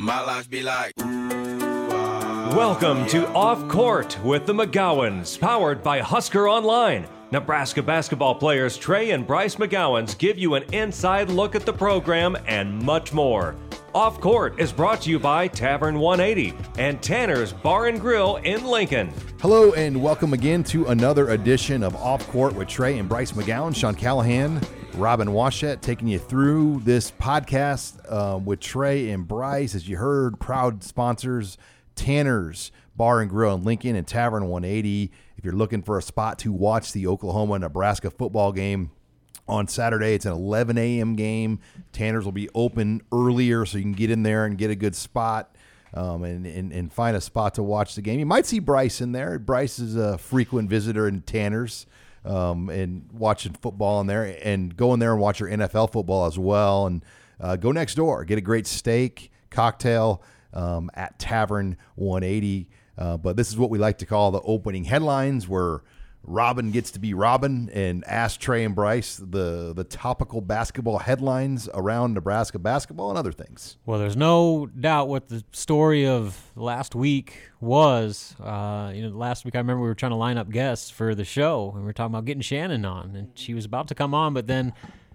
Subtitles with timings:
[0.00, 0.94] My life be like.
[2.56, 7.06] Welcome to Off Court with the McGowens, powered by Husker Online.
[7.32, 12.34] Nebraska basketball players Trey and Bryce McGowens give you an inside look at the program
[12.46, 13.56] and much more.
[13.94, 18.64] Off Court is brought to you by Tavern 180 and Tanner's Bar and Grill in
[18.64, 19.12] Lincoln.
[19.42, 23.76] Hello and welcome again to another edition of Off Court with Trey and Bryce McGowen,
[23.76, 24.62] Sean Callahan,
[25.00, 29.74] Robin Washut, taking you through this podcast um, with Trey and Bryce.
[29.74, 31.56] As you heard, proud sponsors
[31.94, 35.10] Tanner's Bar and Grill in Lincoln and Tavern 180.
[35.38, 38.90] If you're looking for a spot to watch the Oklahoma Nebraska football game,
[39.48, 40.14] on Saturday.
[40.14, 41.16] It's an 11 a.m.
[41.16, 41.58] game.
[41.92, 44.94] Tanner's will be open earlier, so you can get in there and get a good
[44.94, 45.56] spot
[45.92, 48.20] um, and, and, and find a spot to watch the game.
[48.20, 49.40] You might see Bryce in there.
[49.40, 51.86] Bryce is a frequent visitor in Tanner's
[52.24, 56.26] um, and watching football in there and go in there and watch your NFL football
[56.26, 56.86] as well.
[56.86, 57.04] And
[57.40, 62.68] uh, go next door, get a great steak, cocktail um, at Tavern 180.
[62.98, 65.82] Uh, but this is what we like to call the opening headlines, where
[66.22, 71.68] Robin gets to be Robin and ask Trey and Bryce the the topical basketball headlines
[71.74, 73.78] around Nebraska basketball and other things.
[73.86, 78.36] Well, there's no doubt what the story of last week was.
[78.40, 81.14] Uh, you know, last week I remember we were trying to line up guests for
[81.14, 83.94] the show, and we were talking about getting Shannon on, and she was about to
[83.94, 84.72] come on, but then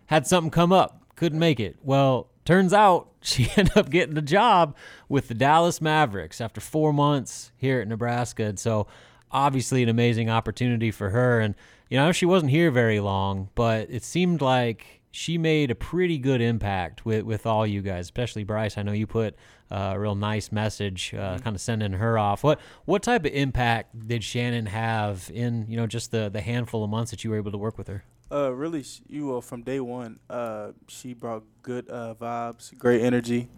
[0.08, 1.78] had something come up, couldn't make it.
[1.84, 4.76] Well, turns out she ended up getting a job
[5.08, 8.88] with the Dallas Mavericks after four months here at Nebraska, and so
[9.36, 11.42] obviously an amazing opportunity for her.
[11.42, 11.56] And,
[11.90, 16.18] you know, she wasn't here very long, but it seemed like she made a pretty
[16.18, 18.78] good impact with, with all you guys, especially Bryce.
[18.78, 19.36] I know you put
[19.70, 21.44] uh, a real nice message, uh, mm-hmm.
[21.44, 22.44] kind of sending her off.
[22.44, 26.84] What what type of impact did Shannon have in you know just the the handful
[26.84, 28.04] of months that you were able to work with her?
[28.32, 33.50] Uh, really, you from day one, uh, she brought good uh, vibes, great energy,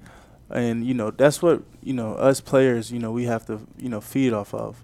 [0.49, 3.89] and you know that's what you know us players, you know, we have to you
[3.89, 4.83] know feed off of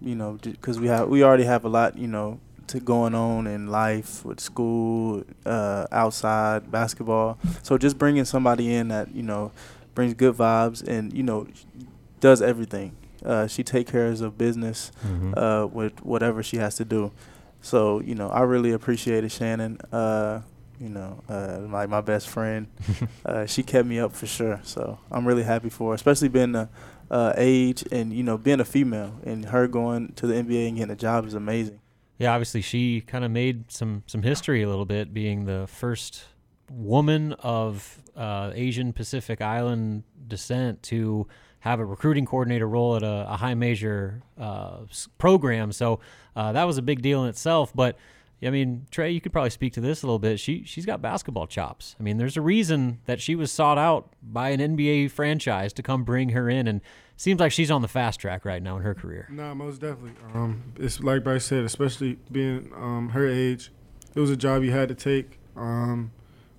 [0.00, 2.40] you know, because we have we already have a lot, you know,
[2.70, 7.38] to going on in life with school, uh, outside basketball.
[7.62, 9.52] So just bringing somebody in that you know
[9.94, 11.46] brings good vibes and you know
[12.20, 12.96] does everything.
[13.24, 15.34] Uh, she take care of business mm-hmm.
[15.36, 17.12] uh, with whatever she has to do.
[17.60, 19.78] So you know, I really appreciated Shannon.
[19.92, 20.42] Uh,
[20.80, 22.66] you know, uh, like my best friend,
[23.26, 24.60] uh, she kept me up for sure.
[24.62, 26.70] So I'm really happy for her, especially being a
[27.10, 30.76] uh, age and you know being a female and her going to the NBA and
[30.76, 31.80] getting a job is amazing.
[32.18, 36.24] Yeah, obviously she kind of made some some history a little bit, being the first
[36.70, 41.26] woman of uh, Asian Pacific Island descent to
[41.60, 44.78] have a recruiting coordinator role at a, a high major uh,
[45.18, 45.72] program.
[45.72, 46.00] So
[46.34, 47.96] uh, that was a big deal in itself, but
[48.42, 50.40] I mean, Trey, you could probably speak to this a little bit.
[50.40, 51.94] She she's got basketball chops.
[52.00, 55.82] I mean, there's a reason that she was sought out by an NBA franchise to
[55.82, 56.80] come bring her in, and
[57.16, 59.28] seems like she's on the fast track right now in her career.
[59.30, 60.12] Nah, most definitely.
[60.32, 63.70] Um, it's like Bryce said, especially being um, her age,
[64.14, 65.38] it was a job you had to take.
[65.54, 66.10] Um,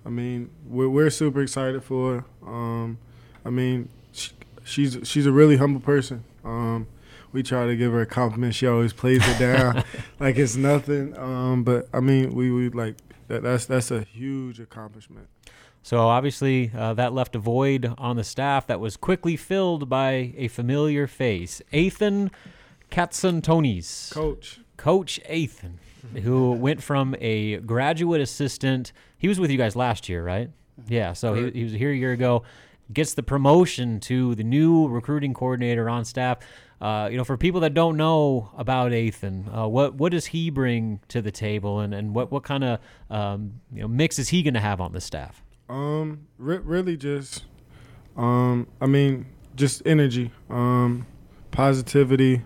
[0.06, 2.48] I mean, we're, we're super excited for her.
[2.48, 2.98] Um,
[3.44, 4.30] I mean, she,
[4.62, 6.22] she's she's a really humble person.
[6.44, 6.86] Um,
[7.32, 8.54] we try to give her a compliment.
[8.54, 9.84] She always plays it down
[10.20, 11.16] like it's nothing.
[11.18, 12.96] Um, but I mean, we we like
[13.28, 15.28] that, that's that's a huge accomplishment.
[15.82, 20.32] So obviously, uh, that left a void on the staff that was quickly filled by
[20.36, 22.30] a familiar face, Ethan
[22.90, 24.12] Katsantonis.
[24.12, 24.60] Coach.
[24.76, 25.78] Coach Ethan,
[26.22, 28.92] who went from a graduate assistant.
[29.18, 30.50] He was with you guys last year, right?
[30.88, 31.12] Yeah.
[31.14, 32.44] So he, he was here a year ago.
[32.92, 36.38] Gets the promotion to the new recruiting coordinator on staff.
[36.82, 40.50] Uh, you know, for people that don't know about Ethan, uh, what what does he
[40.50, 44.30] bring to the table, and, and what what kind of um, you know mix is
[44.30, 45.44] he going to have on the staff?
[45.68, 47.44] Um, re- really just,
[48.16, 51.06] um, I mean, just energy, um,
[51.52, 52.42] positivity,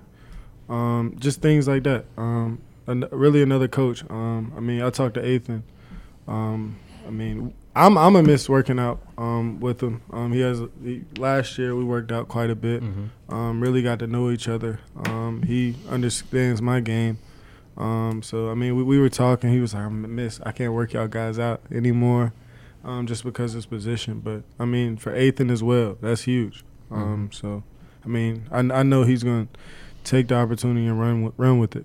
[0.68, 2.04] um, just things like that.
[2.18, 4.04] Um, an- really another coach.
[4.10, 5.62] Um, I mean, I talked to Ethan.
[6.28, 10.00] Um, I mean, I'm I'm a miss working out um, with him.
[10.10, 12.82] Um, he has he, last year we worked out quite a bit.
[12.82, 13.34] Mm-hmm.
[13.34, 14.80] Um, really got to know each other.
[15.04, 17.18] Um, he understands my game.
[17.76, 19.50] Um, so I mean, we, we were talking.
[19.52, 20.40] He was like, "I'm a miss.
[20.44, 22.32] I can't work y'all guys out anymore,
[22.82, 26.64] um, just because of his position." But I mean, for Ethan as well, that's huge.
[26.90, 27.62] Um, so,
[28.04, 29.58] I mean, I, I know he's going to
[30.04, 31.84] take the opportunity and run with, run with it.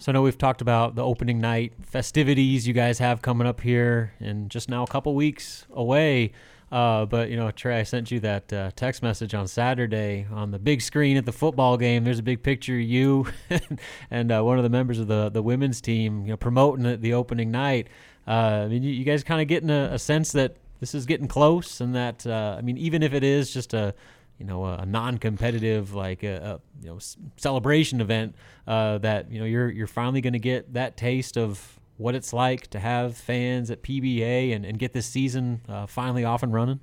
[0.00, 3.60] So I know we've talked about the opening night festivities you guys have coming up
[3.60, 6.30] here, and just now a couple weeks away.
[6.70, 10.52] Uh, but you know, Trey, I sent you that uh, text message on Saturday on
[10.52, 12.04] the big screen at the football game.
[12.04, 13.26] There's a big picture of you
[14.10, 16.96] and uh, one of the members of the the women's team, you know, promoting the,
[16.96, 17.88] the opening night.
[18.24, 21.06] Uh, I mean, you, you guys kind of getting a, a, sense that this is
[21.06, 23.94] getting close, and that uh, I mean, even if it is just a
[24.38, 26.98] you know a, non-competitive like a, a you know
[27.36, 28.34] celebration event,
[28.66, 32.32] uh, that you know you're you're finally going to get that taste of what it's
[32.32, 36.52] like to have fans at PBA and, and get this season uh, finally off and
[36.52, 36.80] running?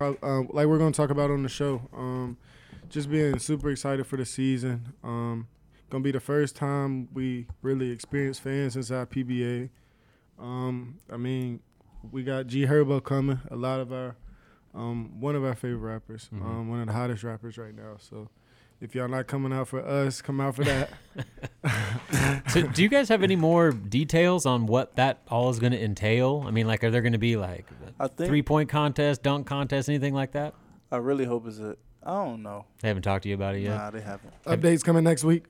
[0.00, 2.36] Uh, uh like we're going to talk about on the show, um,
[2.88, 4.92] just being super excited for the season.
[5.02, 5.48] Um,
[5.92, 9.70] gonna be the first time we really experience fans inside PBA.
[10.38, 11.60] Um, I mean,
[12.10, 13.40] we got G Herbo coming.
[13.50, 14.16] A lot of our,
[14.74, 16.46] um, one of our favorite rappers, mm-hmm.
[16.46, 17.96] Um, one of the hottest rappers right now.
[17.98, 18.28] So
[18.82, 20.90] if y'all not coming out for us, come out for that.
[22.48, 25.82] so, do you guys have any more details on what that all is going to
[25.82, 26.42] entail?
[26.46, 27.64] I mean, like, are there going to be like
[28.16, 30.54] three point contest, dunk contest, anything like that?
[30.90, 31.76] I really hope it's a.
[32.02, 32.64] I don't know.
[32.80, 33.76] They haven't talked to you about it yet.
[33.76, 34.32] Nah, they haven't.
[34.44, 35.44] Updates coming next week.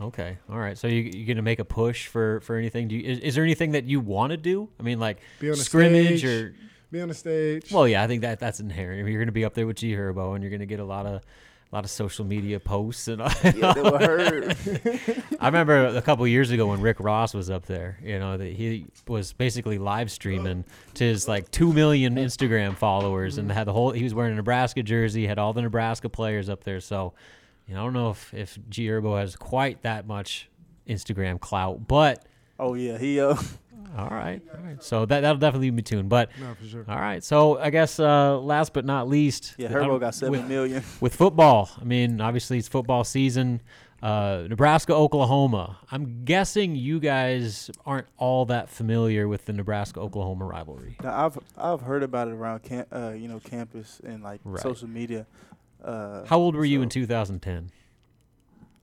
[0.00, 0.78] Okay, all right.
[0.78, 2.86] So you you gonna make a push for for anything?
[2.86, 4.68] Do you, is, is there anything that you want to do?
[4.78, 5.18] I mean, like
[5.54, 6.54] scrimmage stage, or
[6.90, 7.70] be on the stage.
[7.72, 9.08] Well, yeah, I think that that's inherent.
[9.08, 11.22] You're gonna be up there with G Herbo, and you're gonna get a lot of
[11.72, 13.30] a lot of social media posts and all.
[13.42, 14.56] yeah, they were heard.
[15.40, 17.98] I remember a couple years ago when Rick Ross was up there.
[18.02, 23.38] You know that he was basically live streaming to his like two million Instagram followers
[23.38, 23.90] and had the whole.
[23.90, 26.80] He was wearing a Nebraska jersey, had all the Nebraska players up there.
[26.80, 27.14] So,
[27.66, 30.48] you know, I don't know if if G Herbo has quite that much
[30.88, 32.24] Instagram clout, but.
[32.58, 33.36] Oh yeah, he uh
[33.96, 34.82] all right, all right.
[34.82, 36.08] So that that'll definitely be tuned.
[36.08, 36.84] But no, for sure.
[36.88, 37.22] All right.
[37.22, 41.14] So I guess uh, last but not least, yeah, Herbo got seven with, million with
[41.14, 41.70] football.
[41.80, 43.60] I mean, obviously it's football season.
[44.02, 45.78] Uh, Nebraska, Oklahoma.
[45.90, 50.96] I'm guessing you guys aren't all that familiar with the Nebraska Oklahoma rivalry.
[51.02, 54.62] Now, I've I've heard about it around camp, uh, you know, campus and like right.
[54.62, 55.26] social media.
[55.82, 57.70] Uh, How old were so you in 2010?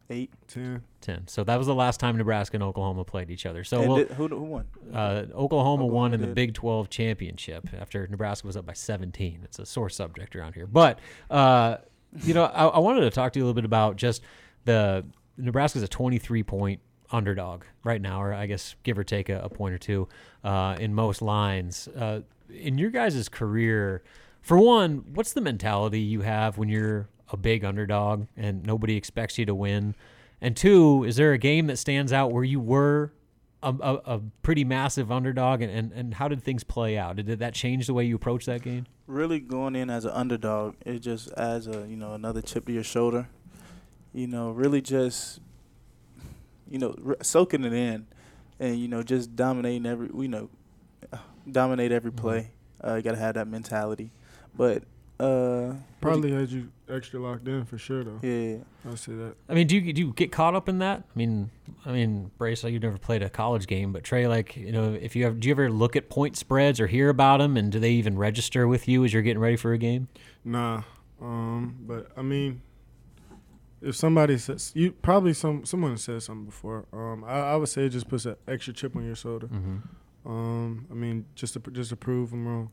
[0.10, 0.32] Eight.
[0.48, 0.84] Ten.
[1.02, 1.28] Ten.
[1.28, 3.64] So that was the last time Nebraska and Oklahoma played each other.
[3.64, 4.66] So we'll, did, who, who won?
[4.94, 9.42] Uh, Oklahoma, Oklahoma, won in the Big 12 championship after Nebraska was up by 17.
[9.44, 10.68] It's a sore subject around here.
[10.68, 11.78] But, uh,
[12.22, 14.22] you know, I, I, wanted to talk to you a little bit about just
[14.66, 15.06] the
[15.38, 19.50] Nebraska's a 23 point underdog right now, or I guess give or take a, a
[19.50, 20.10] point or two
[20.44, 21.88] uh, in most lines.
[21.88, 24.04] Uh, in your guys' career,
[24.42, 29.38] for one, what's the mentality you have when you're a big underdog and nobody expects
[29.38, 29.96] you to win?
[30.40, 33.12] And two, is there a game that stands out where you were
[33.64, 37.16] a, a, a pretty massive underdog, and, and, and how did things play out?
[37.16, 38.86] Did, did that change the way you approach that game?
[39.08, 42.74] Really going in as an underdog, it just adds a you know another chip to
[42.74, 43.30] your shoulder.
[44.14, 45.40] You know, really just
[46.70, 48.08] you know r- soaking it in,
[48.60, 50.50] and you know just dominating every you know
[51.50, 52.22] dominate every mm-hmm.
[52.22, 52.52] play.
[52.84, 54.12] Uh, you gotta have that mentality,
[54.56, 54.84] but
[55.20, 58.20] uh, probably had you extra locked in for sure, though.
[58.22, 58.58] Yeah,
[58.90, 59.36] I see that.
[59.48, 61.04] I mean, do you do you get caught up in that?
[61.04, 61.52] I mean,
[61.86, 64.94] I mean, Bryce, like you've never played a college game, but Trey, like you know,
[64.94, 67.72] if you have, do you ever look at point spreads or hear about them, and
[67.72, 70.08] do they even register with you as you're getting ready for a game?
[70.44, 70.84] Nah,
[71.22, 72.62] um, but I mean,
[73.82, 77.86] if somebody says you probably some someone said something before, um, I, I would say
[77.86, 79.48] it just puts an extra chip on your shoulder.
[79.48, 79.78] Mm-hmm.
[80.26, 82.72] Um, I mean, just to just to prove I'm wrong.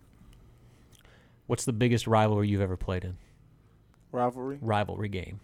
[1.51, 3.17] What's the biggest rivalry you've ever played in?
[4.13, 4.59] Rivalry.
[4.63, 5.41] Rivalry game,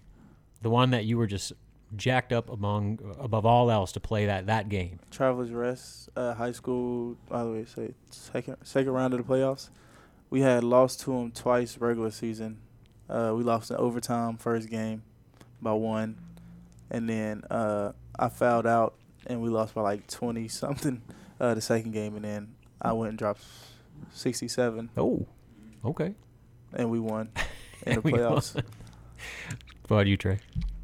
[0.63, 1.53] the one that you were just
[1.97, 5.01] jacked up among above all else to play that that game.
[5.11, 7.17] Travelers Rest, uh, high school.
[7.29, 9.71] By the way, say second second round of the playoffs.
[10.31, 12.59] We had lost to them twice regular season.
[13.11, 15.03] Uh, we lost in overtime first game
[15.61, 16.19] by one,
[16.89, 18.95] and then uh, I fouled out
[19.27, 21.03] and we lost by like twenty something
[21.41, 23.43] uh, the second game, and then I went and dropped
[24.13, 24.91] sixty seven.
[24.97, 25.27] Oh.
[25.87, 26.15] Okay.
[26.73, 27.31] And we won
[27.87, 28.55] in the playoffs.
[28.55, 28.65] what
[29.85, 30.41] about you, Trey?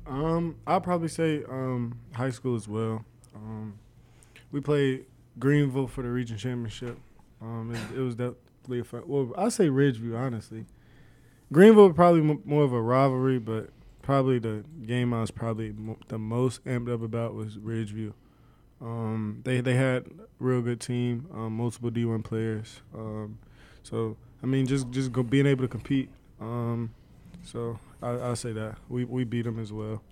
[0.07, 3.05] Um, I'll probably say um, high school as well.
[3.35, 3.79] Um,
[4.53, 5.07] we played
[5.39, 6.99] Greenville for the region championship.
[7.41, 9.03] Um, it, it, was definitely a fun.
[9.07, 10.67] Well, I say Ridgeview honestly.
[11.53, 15.75] Greenville probably m- more of a rivalry, but probably the game I was probably
[16.09, 18.13] the most amped up about was Ridgeview.
[18.81, 22.81] Um, they they had a real good team, um, multiple D1 players.
[22.95, 23.39] Um,
[23.83, 26.11] so I mean, just just go, being able to compete.
[26.41, 26.91] Um,
[27.45, 30.03] so I, I say that we we beat them as well.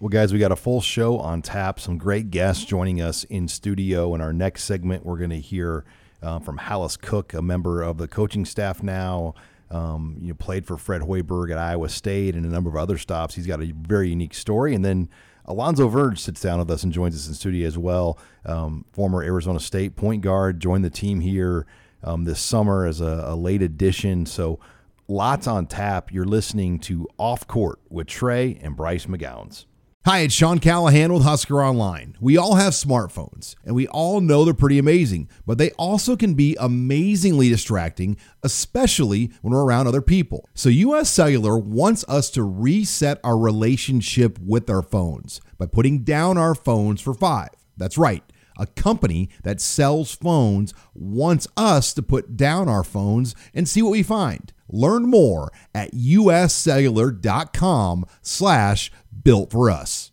[0.00, 1.80] Well, guys, we got a full show on tap.
[1.80, 4.14] Some great guests joining us in studio.
[4.14, 5.84] In our next segment, we're going to hear
[6.22, 9.34] uh, from Hallice Cook, a member of the coaching staff now,
[9.70, 12.98] Um, you know, played for Fred Hoiberg at Iowa State and a number of other
[12.98, 13.34] stops.
[13.34, 14.74] He's got a very unique story.
[14.74, 15.08] And then
[15.46, 18.18] Alonzo Verge sits down with us and joins us in studio as well.
[18.44, 21.66] Um, former Arizona State point guard, joined the team here
[22.04, 24.26] um, this summer as a, a late addition.
[24.26, 24.60] So
[25.08, 26.12] lots on tap.
[26.12, 29.64] You're listening to Off Court with Trey and Bryce McGowens.
[30.06, 32.14] Hi, it's Sean Callahan with Husker Online.
[32.20, 36.34] We all have smartphones, and we all know they're pretty amazing, but they also can
[36.34, 40.46] be amazingly distracting, especially when we're around other people.
[40.52, 46.36] So, US Cellular wants us to reset our relationship with our phones by putting down
[46.36, 47.48] our phones for five.
[47.78, 48.22] That's right.
[48.58, 53.92] A company that sells phones wants us to put down our phones and see what
[53.92, 54.52] we find.
[54.68, 58.92] Learn more at uscellular.com slash
[59.22, 60.10] built for us.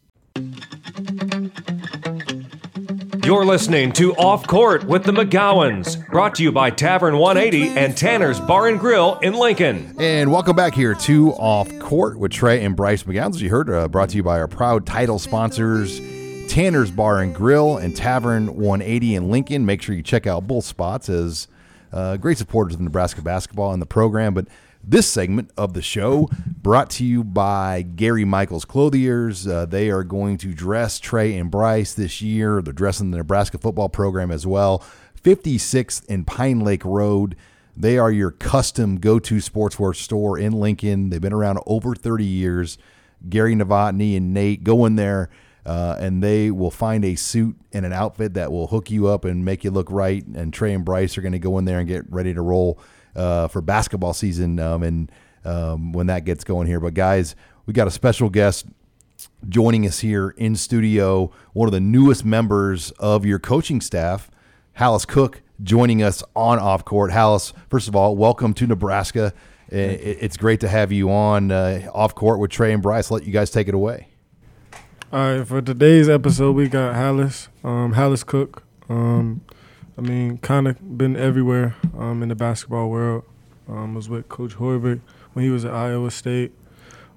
[3.24, 7.96] You're listening to Off Court with the McGowens, brought to you by Tavern 180 and
[7.96, 9.96] Tanner's Bar and Grill in Lincoln.
[10.00, 13.36] And welcome back here to Off Court with Trey and Bryce McGowens.
[13.36, 16.00] As you heard, uh, brought to you by our proud title sponsors,
[16.52, 19.66] Tanner's Bar and Grill and Tavern 180 in Lincoln.
[19.66, 21.48] Make sure you check out both spots as
[21.94, 24.34] uh, great supporters of Nebraska basketball and the program.
[24.34, 24.48] But
[24.84, 26.30] this segment of the show
[26.62, 29.48] brought to you by Gary Michaels Clothiers.
[29.48, 32.62] Uh, they are going to dress Trey and Bryce this year.
[32.62, 34.84] They're dressing the Nebraska football program as well.
[35.24, 37.38] 56th and Pine Lake Road.
[37.78, 41.12] They are your custom go to sportswear store in Lincoln.
[41.12, 42.78] They've been around over 30 years.
[43.30, 45.30] Gary Novotny and Nate go in there.
[45.66, 49.26] Uh, and they will find a suit and an outfit that will hook you up
[49.26, 50.26] and make you look right.
[50.26, 52.80] And Trey and Bryce are going to go in there and get ready to roll
[53.16, 55.12] uh, for basketball season um, and
[55.46, 56.80] um, when that gets going here.
[56.80, 58.66] But guys, we got a special guest
[59.48, 64.32] joining us here in studio, one of the newest members of your coaching staff,
[64.74, 67.12] Hallice Cook, joining us on off court.
[67.12, 69.34] Hallice, first of all, welcome to Nebraska.
[69.70, 73.10] It's great to have you on uh, off court with Trey and Bryce.
[73.10, 74.11] Let you guys take it away.
[75.14, 78.64] All right, for today's episode, we got Hallice, um, Hallice Cook.
[78.88, 79.42] Um,
[79.98, 83.26] I mean, kind of been everywhere um, in the basketball world.
[83.68, 85.02] Um, was with Coach Hoiberg
[85.34, 86.54] when he was at Iowa State.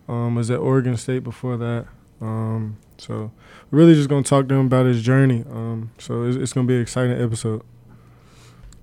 [0.09, 1.87] Um, was at Oregon State before that.
[2.21, 3.31] Um, so
[3.71, 5.45] really just gonna talk to him about his journey.
[5.49, 7.63] Um, so it's, it's, gonna be an exciting episode.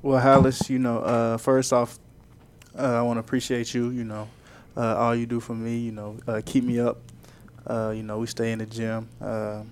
[0.01, 1.99] Well, Hallice, you know, uh, first off,
[2.79, 3.89] uh, I want to appreciate you.
[3.89, 4.29] You know,
[4.77, 5.79] uh, all you do for me.
[5.79, 7.10] You know, uh, keep me up.
[7.67, 9.07] Uh, you know, we stay in the gym.
[9.21, 9.63] Uh,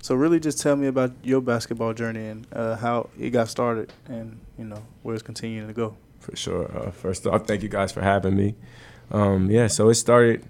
[0.00, 4.40] so really, just tell me about your basketball journey and how it got started, and
[4.58, 5.96] you know where it's continuing to go.
[6.20, 6.92] For sure.
[6.92, 8.54] first off, thank you guys for having me.
[9.10, 10.44] Um, yeah, so it started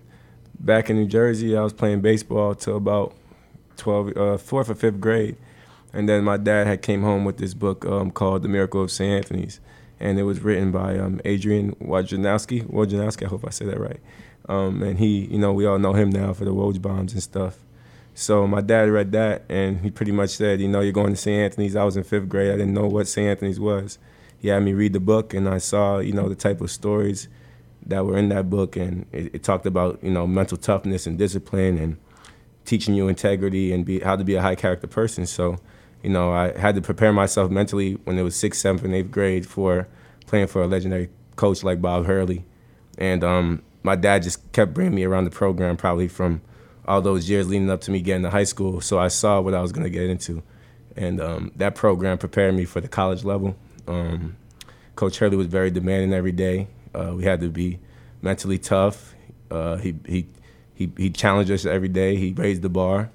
[0.59, 1.57] back in New Jersey.
[1.57, 3.15] I was playing baseball till about
[3.77, 5.37] 12, uh, fourth or fifth grade,
[5.93, 8.91] and then my dad had came home with this book um, called The Miracle of
[8.91, 9.11] St.
[9.11, 9.61] Anthony's,
[10.01, 12.65] and it was written by um, Adrian Wojnarowski.
[12.65, 14.01] Wojnarowski, I hope I said that right.
[14.49, 17.23] Um, and he, you know, we all know him now for the Woj bombs and
[17.23, 17.59] stuff.
[18.15, 21.17] So my dad read that, and he pretty much said, you know, you're going to
[21.17, 21.37] St.
[21.37, 21.75] Anthony's.
[21.75, 22.51] I was in fifth grade.
[22.51, 23.27] I didn't know what St.
[23.27, 23.99] Anthony's was.
[24.39, 27.29] He had me read the book, and I saw, you know, the type of stories
[27.87, 31.19] that were in that book, and it, it, talked about you know mental toughness and
[31.19, 31.97] discipline and
[32.65, 35.27] teaching you integrity and be, how to be a high character person.
[35.27, 35.59] So,
[36.03, 39.11] you know, I had to prepare myself mentally when it was sixth, seventh, and eighth
[39.11, 39.87] grade for
[40.27, 42.45] playing for a legendary coach like Bob Hurley,
[42.97, 46.43] and um, my dad just kept bringing me around the program probably from
[46.87, 48.81] all those years leading up to me getting to high school.
[48.81, 50.43] So I saw what I was going to get into,
[50.97, 53.55] and um, that program prepared me for the college level.
[53.87, 54.37] Um,
[54.97, 56.69] Coach Hurley was very demanding every day.
[56.95, 57.79] Uh, we had to be
[58.23, 59.15] mentally tough.
[59.51, 60.27] Uh, he, he,
[60.75, 62.17] he, he challenged us every day.
[62.17, 63.11] He raised the bar.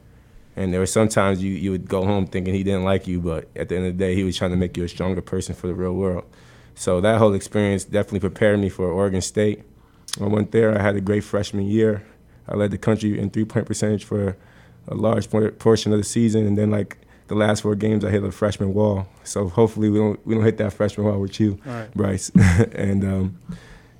[0.55, 3.47] And there were sometimes you, you would go home thinking he didn't like you, but
[3.55, 5.55] at the end of the day, he was trying to make you a stronger person
[5.55, 6.25] for the real world.
[6.75, 9.63] So that whole experience definitely prepared me for Oregon State.
[10.19, 10.77] I went there.
[10.77, 12.03] I had a great freshman year.
[12.47, 14.35] I led the country in three-point percentage for
[14.87, 16.97] a large portion of the season, and then like
[17.27, 19.07] the last four games, I hit a freshman wall.
[19.23, 21.93] So hopefully we don't we don't hit that freshman wall with you, right.
[21.93, 22.29] Bryce.
[22.73, 23.39] and um,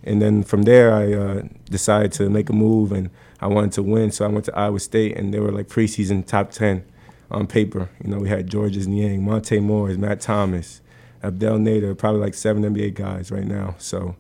[0.04, 3.84] and then from there, I uh, decided to make a move, and I wanted to
[3.84, 4.12] win.
[4.12, 6.84] So I went to Iowa State, and they were like preseason top ten
[7.30, 7.90] on paper.
[8.04, 10.82] You know, we had Georges Niang, Monte Morris, Matt Thomas,
[11.22, 13.76] Abdel Nader, probably like seven NBA guys right now.
[13.78, 14.16] So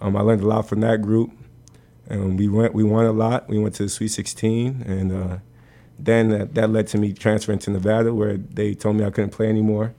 [0.00, 1.30] um, I learned a lot from that group,
[2.08, 2.74] and we went.
[2.74, 3.48] We won a lot.
[3.48, 5.38] We went to the Sweet 16, and uh,
[5.98, 9.30] then that, that led to me transferring to Nevada, where they told me I couldn't
[9.30, 9.94] play anymore,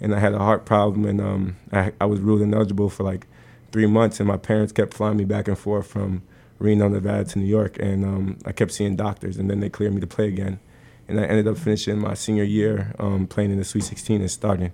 [0.00, 3.26] and I had a heart problem, and um, I, I was ruled ineligible for like
[3.72, 6.22] three months, and my parents kept flying me back and forth from
[6.58, 9.94] Reno, Nevada to New York, and um, I kept seeing doctors, and then they cleared
[9.94, 10.58] me to play again,
[11.06, 14.30] and I ended up finishing my senior year um, playing in the Sweet 16 and
[14.30, 14.72] starting.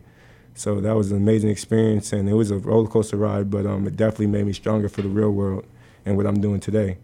[0.54, 3.86] So that was an amazing experience, and it was a roller coaster ride, but um,
[3.86, 5.64] it definitely made me stronger for the real world.
[6.04, 6.98] and what I'm doing today.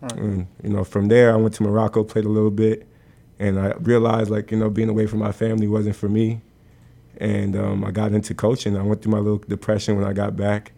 [0.00, 2.86] And, you know, from there I went to Morocco, played a little bit,
[3.38, 6.40] and I realized like you know being away from my family wasn't for me,
[7.18, 8.76] and um, I got into coaching.
[8.76, 10.72] I went through my little depression when I got back,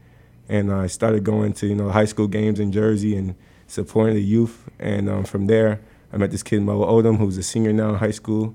[0.49, 3.35] and I started going to you know high school games in Jersey and
[3.67, 4.69] supporting the youth.
[4.79, 5.81] And um, from there,
[6.13, 8.55] I met this kid Mo Odom, who's a senior now in high school,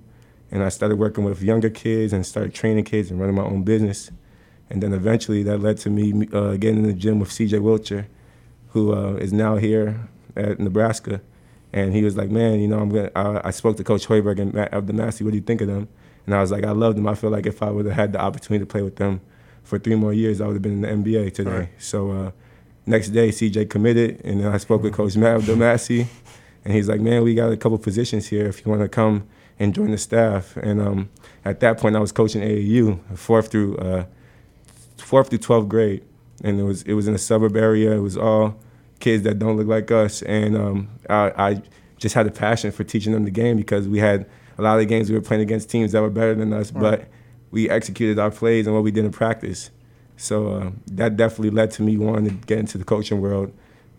[0.51, 3.63] and I started working with younger kids and started training kids and running my own
[3.63, 4.11] business.
[4.69, 8.05] And then eventually that led to me uh, getting in the gym with CJ Wilcher,
[8.69, 11.21] who uh, is now here at Nebraska.
[11.73, 13.11] And he was like, man, you know, I'm gonna.
[13.15, 15.23] I, I spoke to Coach Hoiberg and Matt Abdelmassih.
[15.23, 15.89] What do you think of them?
[16.25, 17.05] And I was like, I love them.
[17.05, 19.21] I feel like if I would have had the opportunity to play with them
[19.63, 21.51] for three more years, I would have been in the NBA today.
[21.51, 21.69] Right.
[21.77, 22.31] So uh,
[22.85, 26.07] next day, CJ committed, and then I spoke with Coach Matt Abdelmassih,
[26.63, 29.27] and he's like, man, we got a couple positions here if you want to come
[29.59, 30.57] and join the staff.
[30.57, 31.09] And um,
[31.43, 34.05] at that point, I was coaching AAU, fourth through uh,
[34.97, 36.03] fourth through twelfth grade,
[36.43, 37.91] and it was it was in a suburb area.
[37.91, 38.55] It was all
[38.99, 41.61] kids that don't look like us, and um, I, I
[41.97, 44.25] just had a passion for teaching them the game because we had
[44.57, 46.71] a lot of the games we were playing against teams that were better than us,
[46.71, 47.07] but
[47.51, 49.69] we executed our plays and what we did in practice.
[50.17, 53.53] So uh, that definitely led to me wanting to get into the coaching world.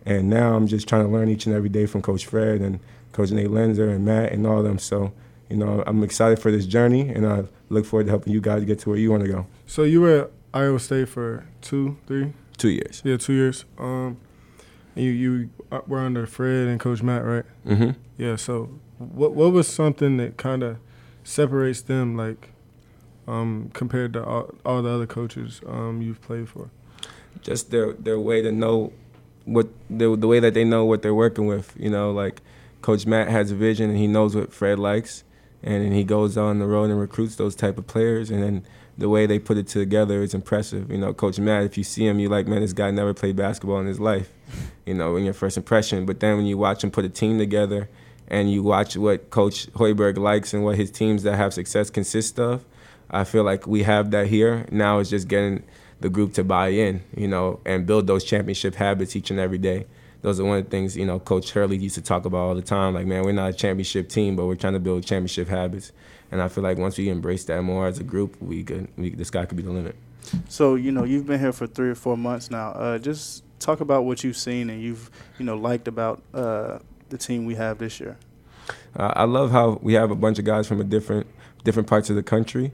[0.05, 2.79] And now I'm just trying to learn each and every day from Coach Fred and
[3.11, 4.79] Coach Nate Loenser and Matt and all of them.
[4.79, 5.11] So,
[5.49, 8.65] you know, I'm excited for this journey and I look forward to helping you guys
[8.65, 9.47] get to where you want to go.
[9.65, 13.01] So you were at Iowa State for two, three, Two years.
[13.05, 13.65] yeah, two years.
[13.77, 14.17] Um,
[14.95, 17.45] and you you uh, were under Fred and Coach Matt, right?
[17.65, 17.91] Mm-hmm.
[18.17, 18.35] Yeah.
[18.35, 20.77] So what what was something that kind of
[21.23, 22.49] separates them, like,
[23.27, 26.69] um, compared to all, all the other coaches um, you've played for?
[27.41, 28.91] just their their way to know
[29.45, 31.75] what the the way that they know what they're working with.
[31.77, 32.41] You know, like
[32.81, 35.23] Coach Matt has a vision and he knows what Fred likes,
[35.63, 38.65] and then he goes on the road and recruits those type of players, and then
[38.97, 40.89] the way they put it together is impressive.
[40.89, 43.35] You know, Coach Matt, if you see him, you're like, man, this guy never played
[43.35, 44.31] basketball in his life.
[44.85, 47.37] You know, in your first impression, but then when you watch him put a team
[47.37, 47.89] together,
[48.29, 52.39] and you watch what Coach Hoiberg likes and what his teams that have success consist
[52.39, 52.65] of,
[53.09, 54.65] I feel like we have that here.
[54.71, 55.63] Now it's just getting
[56.01, 59.57] the group to buy in, you know, and build those championship habits each and every
[59.57, 59.85] day.
[60.21, 62.55] Those are one of the things, you know, Coach Hurley used to talk about all
[62.55, 62.93] the time.
[62.93, 65.91] Like, man, we're not a championship team, but we're trying to build championship habits.
[66.31, 69.11] And I feel like once we embrace that more as a group, we could, we,
[69.11, 69.95] the sky could be the limit.
[70.49, 72.71] So you know you've been here for three or four months now.
[72.71, 77.17] Uh, just talk about what you've seen and you've you know liked about uh, the
[77.17, 78.17] team we have this year.
[78.95, 81.27] Uh, I love how we have a bunch of guys from a different
[81.63, 82.71] different parts of the country,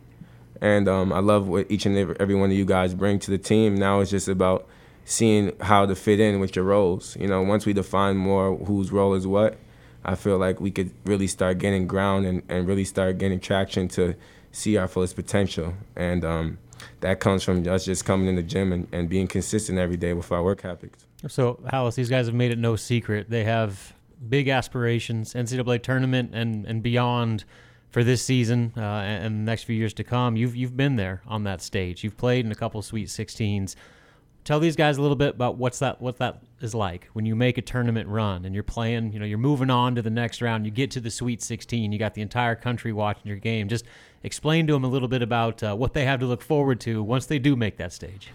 [0.62, 3.32] and um, I love what each and every, every one of you guys bring to
[3.32, 3.76] the team.
[3.76, 4.68] Now it's just about
[5.06, 7.16] seeing how to fit in with your roles.
[7.18, 9.58] You know, once we define more whose role is what,
[10.06, 13.88] I feel like we could really start getting ground and, and really start getting traction
[13.90, 14.16] to
[14.52, 15.74] see our fullest potential.
[15.96, 16.58] And um,
[17.02, 20.14] that comes from us just coming in the gym and, and being consistent every day
[20.14, 21.06] with our work habits.
[21.28, 23.30] So, Hallice, these guys have made it no secret.
[23.30, 23.94] They have
[24.28, 27.46] big aspirations, NCAA tournament and, and beyond
[27.92, 30.36] for this season uh, and, the next few years to come.
[30.36, 32.04] You've, you've been there on that stage.
[32.04, 33.76] You've played in a couple Sweet 16s.
[34.44, 37.36] Tell these guys a little bit about what's that what that is like when you
[37.36, 39.14] make a tournament run and you're playing.
[39.14, 40.66] You know, you're moving on to the next round.
[40.66, 41.92] You get to the Sweet 16.
[41.92, 43.70] You got the entire country watching your game.
[43.70, 43.86] Just
[44.22, 47.02] explain to them a little bit about uh, what they have to look forward to
[47.02, 48.32] once they do make that stage.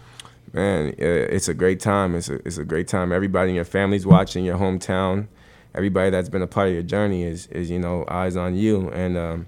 [0.51, 2.15] Man, uh, it's a great time.
[2.15, 3.11] It's a, it's a great time.
[3.11, 5.27] Everybody in your family's watching, your hometown,
[5.75, 8.89] everybody that's been a part of your journey is, is you know, eyes on you.
[8.89, 9.45] And um,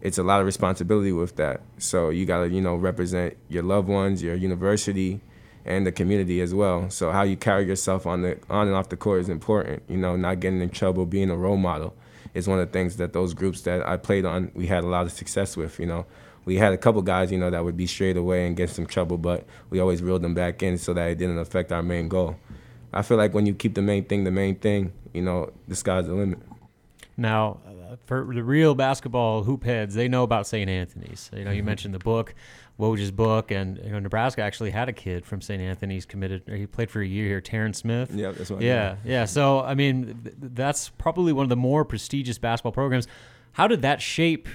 [0.00, 1.60] it's a lot of responsibility with that.
[1.78, 5.20] So you got to, you know, represent your loved ones, your university,
[5.68, 6.88] and the community as well.
[6.88, 9.82] So how you carry yourself on the on and off the court is important.
[9.88, 11.94] You know, not getting in trouble, being a role model
[12.34, 14.86] is one of the things that those groups that I played on, we had a
[14.86, 15.78] lot of success with.
[15.78, 16.06] You know,
[16.46, 18.86] we had a couple guys, you know, that would be straight away and get some
[18.86, 22.08] trouble, but we always reeled them back in so that it didn't affect our main
[22.08, 22.36] goal.
[22.92, 25.76] I feel like when you keep the main thing the main thing, you know, the
[25.76, 26.38] sky's the limit.
[27.18, 30.70] Now, uh, for the real basketball hoop heads, they know about St.
[30.70, 31.30] Anthony's.
[31.36, 32.34] You know, you mentioned the book,
[32.78, 35.60] Woj's book, and you know, Nebraska actually had a kid from St.
[35.60, 36.42] Anthony's committed.
[36.46, 38.12] He played for a year here, Terrence Smith.
[38.14, 39.24] Yeah, that's what I Yeah, yeah.
[39.24, 43.08] So, I mean, th- that's probably one of the more prestigious basketball programs.
[43.52, 44.46] How did that shape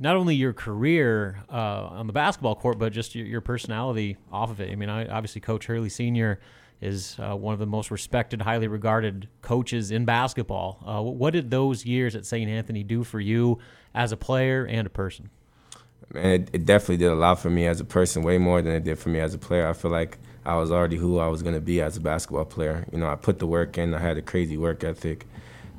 [0.00, 4.50] not only your career uh, on the basketball court, but just your, your personality off
[4.50, 4.72] of it?
[4.72, 6.40] I mean, I, obviously, Coach Hurley Sr.
[6.80, 10.82] is uh, one of the most respected, highly regarded coaches in basketball.
[10.84, 12.50] Uh, what did those years at St.
[12.50, 13.60] Anthony do for you
[13.94, 15.30] as a player and a person?
[16.12, 18.72] Man, it, it definitely did a lot for me as a person, way more than
[18.72, 19.68] it did for me as a player.
[19.68, 22.46] I feel like I was already who I was going to be as a basketball
[22.46, 22.86] player.
[22.90, 23.92] You know, I put the work in.
[23.92, 25.26] I had a crazy work ethic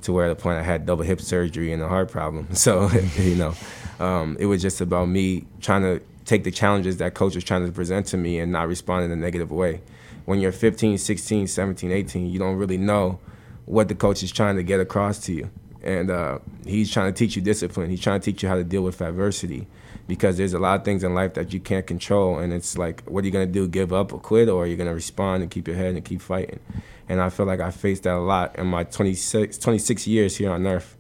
[0.04, 2.48] to where at the point I had double hip surgery and a heart problem.
[2.54, 3.56] So, you know,
[4.00, 7.66] um, it was just about me trying to take the challenges that coach was trying
[7.66, 9.82] to present to me and not respond in a negative way.
[10.26, 13.20] when you're 15, 16, 17, 18, you don't really know
[13.66, 15.50] what the coach is trying to get across to you.
[15.82, 17.90] And uh, he's trying to teach you discipline.
[17.90, 19.66] He's trying to teach you how to deal with adversity
[20.10, 22.40] because there's a lot of things in life that you can't control.
[22.40, 23.68] And it's like, what are you going to do?
[23.68, 24.50] Give up or quit?
[24.50, 26.60] Or are you going to respond and keep your head and keep fighting?
[27.08, 30.52] And I feel like I faced that a lot in my 26, 26 years here
[30.52, 30.98] on earth.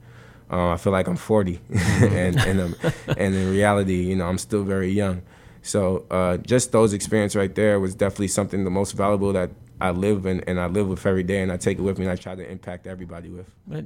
[0.51, 2.75] Uh, I feel like I'm 40, and and, um,
[3.15, 5.21] and in reality, you know, I'm still very young.
[5.61, 9.91] So uh, just those experiences right there was definitely something the most valuable that I
[9.91, 12.11] live and, and I live with every day, and I take it with me, and
[12.11, 13.45] I try to impact everybody with.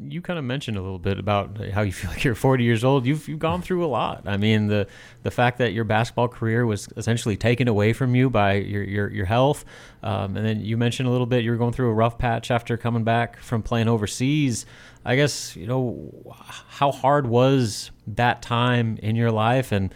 [0.10, 2.84] You kind of mentioned a little bit about how you feel like you're 40 years
[2.84, 3.06] old.
[3.06, 4.24] You've you've gone through a lot.
[4.26, 4.88] I mean, the
[5.22, 9.10] the fact that your basketball career was essentially taken away from you by your your,
[9.10, 9.66] your health,
[10.02, 12.50] um, and then you mentioned a little bit you were going through a rough patch
[12.50, 14.66] after coming back from playing overseas.
[15.06, 16.36] I guess you know
[16.70, 19.94] how hard was that time in your life and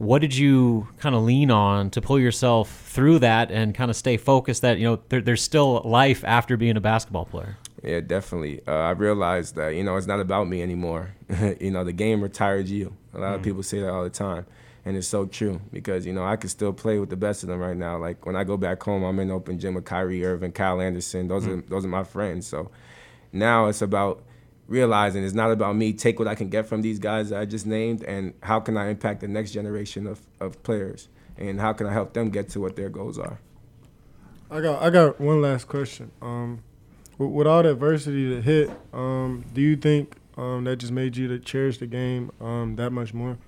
[0.00, 3.96] what did you kind of lean on to pull yourself through that and kind of
[3.96, 8.00] stay focused that you know there, there's still life after being a basketball player yeah
[8.00, 11.14] definitely uh, i realized that you know it's not about me anymore
[11.60, 13.34] you know the game retired you a lot mm.
[13.34, 14.46] of people say that all the time
[14.86, 17.50] and it's so true because you know I could still play with the best of
[17.50, 17.98] them right now.
[17.98, 21.28] Like when I go back home, I'm in open gym with Kyrie Irving, Kyle Anderson.
[21.28, 21.58] Those mm.
[21.58, 22.46] are those are my friends.
[22.46, 22.70] So
[23.30, 24.22] now it's about
[24.70, 27.44] realizing it's not about me take what I can get from these guys that I
[27.44, 31.72] just named and how can I impact the next generation of, of players and how
[31.72, 33.40] can I help them get to what their goals are.
[34.48, 36.12] I got I got one last question.
[36.22, 36.62] Um,
[37.18, 41.16] with, with, all the adversity that hit, um, do you think um, that just made
[41.16, 43.38] you to cherish the game um, that much more?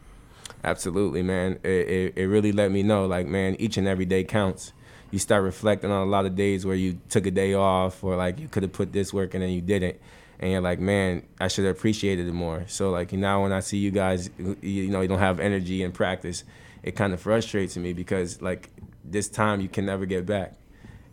[0.64, 1.58] Absolutely, man.
[1.62, 4.72] It, it, it really let me know, like, man, each and every day counts.
[5.10, 8.16] You start reflecting on a lot of days where you took a day off or
[8.16, 10.00] like you could have put this work in and then you didn't
[10.42, 12.64] and you're like, man, I should have appreciated it more.
[12.66, 15.92] So like now when I see you guys, you know, you don't have energy in
[15.92, 16.42] practice,
[16.82, 18.70] it kind of frustrates me because like
[19.04, 20.54] this time you can never get back.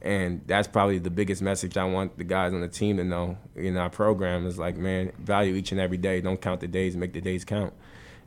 [0.02, 3.38] And that's probably the biggest message I want the guys on the team to know
[3.56, 6.22] in our program is like, man, value each and every day.
[6.22, 7.74] Don't count the days, make the days count.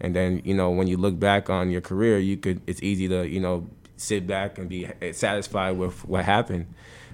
[0.00, 3.08] And then, you know, when you look back on your career, you could it's easy
[3.08, 6.66] to, you know, sit back and be satisfied with what happened.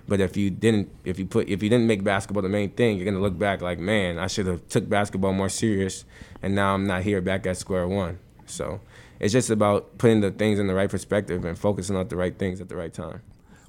[0.08, 2.96] But if you didn't, if you put, if you didn't make basketball the main thing,
[2.96, 6.06] you're gonna look back like, man, I should have took basketball more serious,
[6.42, 8.18] and now I'm not here back at square one.
[8.46, 8.80] So
[9.20, 12.36] it's just about putting the things in the right perspective and focusing on the right
[12.36, 13.20] things at the right time.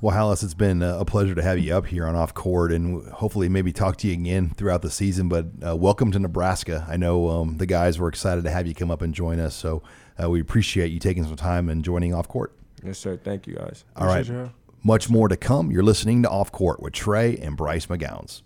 [0.01, 3.05] Well, Hallice, it's been a pleasure to have you up here on Off Court, and
[3.11, 5.27] hopefully maybe talk to you again throughout the season.
[5.27, 6.85] But uh, welcome to Nebraska.
[6.87, 9.55] I know um, the guys were excited to have you come up and join us,
[9.55, 9.83] so
[10.21, 12.53] uh, we appreciate you taking some time and joining Off Court.
[12.81, 13.17] Yes, sir.
[13.17, 13.83] Thank you, guys.
[13.97, 14.25] All right.
[14.25, 14.51] You.
[14.83, 15.71] Much more to come.
[15.71, 18.43] You're listening to Off Court with Trey and Bryce McGowens.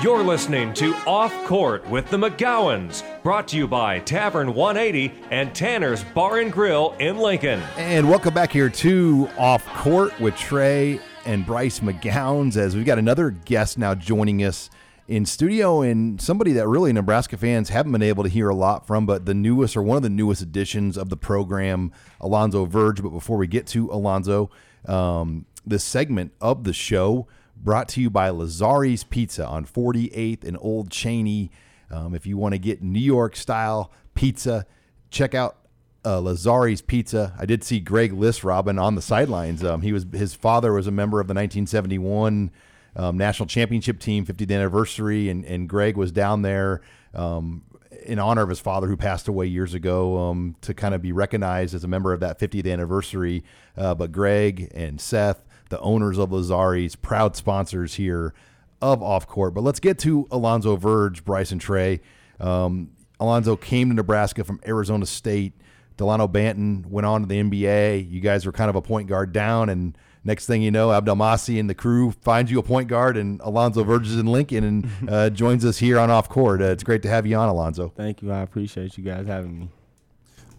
[0.00, 5.52] You're listening to Off Court with the McGowens, brought to you by Tavern 180 and
[5.52, 7.60] Tanner's Bar and Grill in Lincoln.
[7.76, 13.00] And welcome back here to Off Court with Trey and Bryce McGowens as we've got
[13.00, 14.70] another guest now joining us
[15.08, 18.86] in studio and somebody that really Nebraska fans haven't been able to hear a lot
[18.86, 21.90] from, but the newest or one of the newest additions of the program,
[22.20, 23.02] Alonzo Verge.
[23.02, 24.50] But before we get to Alonzo,
[24.84, 30.58] um, this segment of the show brought to you by Lazzari's Pizza on 48th and
[30.60, 31.50] Old Cheney.
[31.90, 34.66] Um, if you want to get New York style pizza,
[35.10, 35.56] check out
[36.04, 37.34] uh, Lazzari's Pizza.
[37.38, 39.64] I did see Greg List Robin on the sidelines.
[39.64, 42.50] Um, he was his father was a member of the 1971
[42.96, 46.80] um, national championship team, 50th anniversary, and, and Greg was down there
[47.14, 47.62] um,
[48.04, 51.12] in honor of his father who passed away years ago um, to kind of be
[51.12, 53.44] recognized as a member of that 50th anniversary.
[53.76, 58.34] Uh, but Greg and Seth, the owners of Lazzari's, proud sponsors here
[58.80, 59.54] of Off Court.
[59.54, 62.00] But let's get to Alonzo Verge, Bryson Trey.
[62.40, 65.52] Um, Alonzo came to Nebraska from Arizona State.
[65.96, 68.08] Delano Banton went on to the NBA.
[68.10, 71.58] You guys were kind of a point guard down, and next thing you know, Abdelmassih
[71.58, 75.30] and the crew finds you a point guard, and Alonzo Verges in Lincoln and uh,
[75.30, 76.60] joins us here on Off Court.
[76.60, 77.92] Uh, it's great to have you on, Alonzo.
[77.96, 78.32] Thank you.
[78.32, 79.68] I appreciate you guys having me.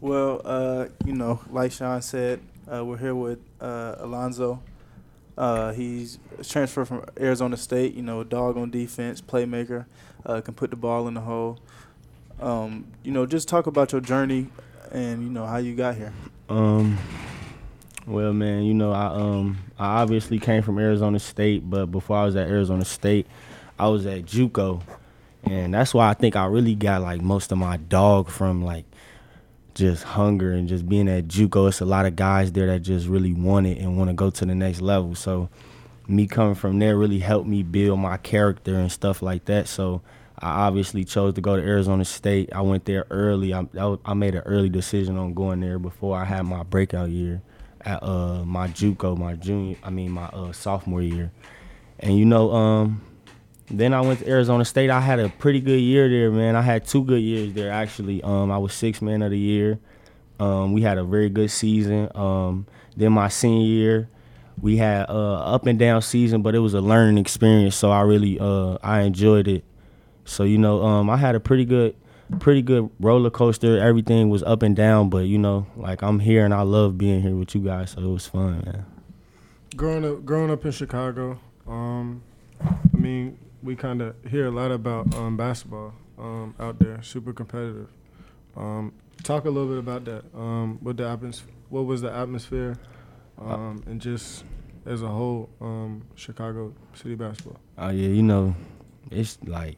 [0.01, 2.39] Well, uh, you know, like Sean said,
[2.71, 4.61] uh, we're here with uh, Alonzo.
[5.37, 7.93] Uh, he's transferred from Arizona State.
[7.93, 9.85] You know, dog on defense, playmaker,
[10.25, 11.59] can put the ball in the hole.
[12.41, 14.47] Um, you know, just talk about your journey
[14.91, 16.13] and you know how you got here.
[16.47, 16.97] Um,
[18.09, 22.25] well, man, you know, I um I obviously came from Arizona State, but before I
[22.25, 23.27] was at Arizona State,
[23.77, 24.81] I was at JUCO,
[25.43, 28.85] and that's why I think I really got like most of my dog from like
[29.75, 31.69] just hunger and just being at JUCO.
[31.69, 34.31] It's a lot of guys there that just really want it and want to go
[34.31, 35.13] to the next level.
[35.13, 35.47] So
[36.07, 39.67] me coming from there really helped me build my character and stuff like that.
[39.67, 40.01] So
[40.39, 42.49] I obviously chose to go to Arizona State.
[42.53, 43.53] I went there early.
[43.53, 43.67] I,
[44.03, 47.43] I made an early decision on going there before I had my breakout year
[47.85, 51.31] at uh my JUCO, my junior, I mean my uh sophomore year,
[51.99, 53.01] and you know um.
[53.71, 54.89] Then I went to Arizona State.
[54.89, 56.55] I had a pretty good year there, man.
[56.55, 58.19] I had two good years there actually.
[58.23, 59.77] Um, I was six man of the year.
[60.39, 62.09] Um, we had a very good season.
[62.15, 62.65] Um,
[62.97, 64.09] then my senior year,
[64.59, 67.75] we had uh, up and down season, but it was a learning experience.
[67.75, 69.63] So I really uh, I enjoyed it.
[70.25, 71.95] So you know, um, I had a pretty good,
[72.39, 73.79] pretty good roller coaster.
[73.79, 77.21] Everything was up and down, but you know, like I'm here and I love being
[77.21, 77.91] here with you guys.
[77.91, 78.85] So it was fun, man.
[79.75, 82.21] Growing up, growing up in Chicago, um,
[82.61, 87.33] I mean, we kind of hear a lot about um, basketball um, out there, super
[87.33, 87.89] competitive.
[88.55, 90.23] Um, talk a little bit about that.
[90.35, 92.77] Um, what the atmos- what was the atmosphere,
[93.39, 94.43] um, and just
[94.85, 97.59] as a whole, um, Chicago City basketball.
[97.77, 98.55] Oh yeah, you know,
[99.11, 99.77] it's like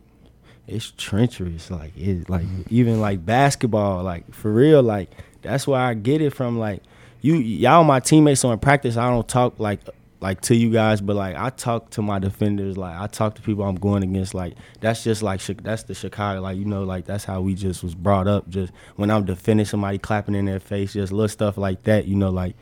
[0.71, 1.69] it's treacherous.
[1.69, 2.63] Like it, like mm-hmm.
[2.69, 5.09] even like basketball, like for real, like
[5.41, 6.57] that's where I get it from.
[6.57, 6.81] Like
[7.21, 8.41] you, y'all, my teammates.
[8.41, 9.81] So in practice, I don't talk like
[10.21, 13.41] like to you guys, but like I talk to my defenders, like I talk to
[13.41, 14.33] people I'm going against.
[14.33, 17.83] Like that's just like that's the Chicago, like you know, like that's how we just
[17.83, 18.47] was brought up.
[18.49, 22.05] Just when I'm defending somebody, clapping in their face, just little stuff like that.
[22.05, 22.55] You know, like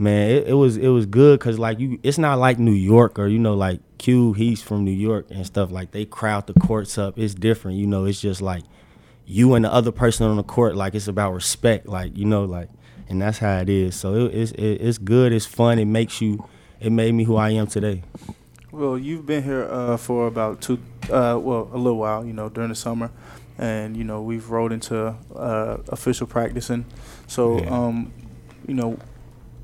[0.00, 3.18] man, it, it was it was good because like you, it's not like New York
[3.18, 5.70] or you know like Q, he's from New York and stuff.
[5.70, 7.18] Like they crowd the courts up.
[7.18, 7.78] It's different.
[7.78, 8.64] You know, it's just like
[9.26, 10.74] you and the other person on the court.
[10.74, 11.86] Like it's about respect.
[11.86, 12.70] Like you know, like
[13.08, 13.94] and that's how it is.
[13.94, 15.32] So it, it's it, it's good.
[15.32, 15.78] It's fun.
[15.78, 16.44] It makes you
[16.80, 18.02] it made me who I am today.
[18.72, 20.78] Well, you've been here uh, for about two,
[21.10, 23.10] uh, well, a little while, you know, during the summer,
[23.58, 26.86] and you know we've rolled into uh, official practicing.
[27.26, 27.68] So, yeah.
[27.68, 28.12] um,
[28.66, 28.96] you know,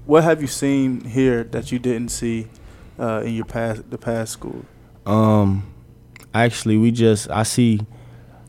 [0.07, 2.49] what have you seen here that you didn't see
[2.99, 4.64] uh, in your past the past school?
[5.05, 5.73] Um,
[6.33, 7.81] actually, we just I see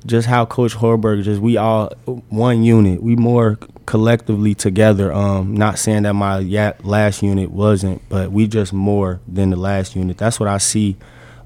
[0.06, 1.89] just how Coach Hoiberg just we all
[2.30, 3.02] one unit.
[3.02, 5.12] We more collectively together.
[5.12, 6.39] Um, not saying that my
[6.84, 10.17] last unit wasn't, but we just more than the last unit.
[10.17, 10.96] That's what I see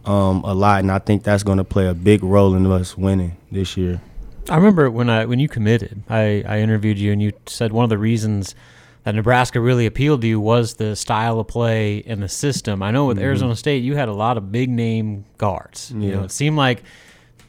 [0.06, 2.98] um, a lot, and I think that's going to play a big role in us
[2.98, 4.02] winning this year.
[4.50, 7.84] I remember when I when you committed, I, I interviewed you, and you said one
[7.84, 8.56] of the reasons
[9.04, 12.84] that Nebraska really appealed to you was the style of play and the system.
[12.84, 13.26] I know with mm-hmm.
[13.26, 15.92] Arizona State, you had a lot of big name guards.
[15.96, 16.08] Yeah.
[16.08, 16.84] You know, it seemed like,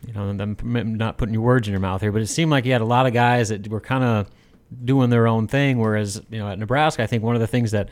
[0.07, 2.65] you know, I'm not putting your words in your mouth here, but it seemed like
[2.65, 4.31] you had a lot of guys that were kind of
[4.85, 5.79] doing their own thing.
[5.79, 7.88] Whereas, you know, at Nebraska, I think one of the things that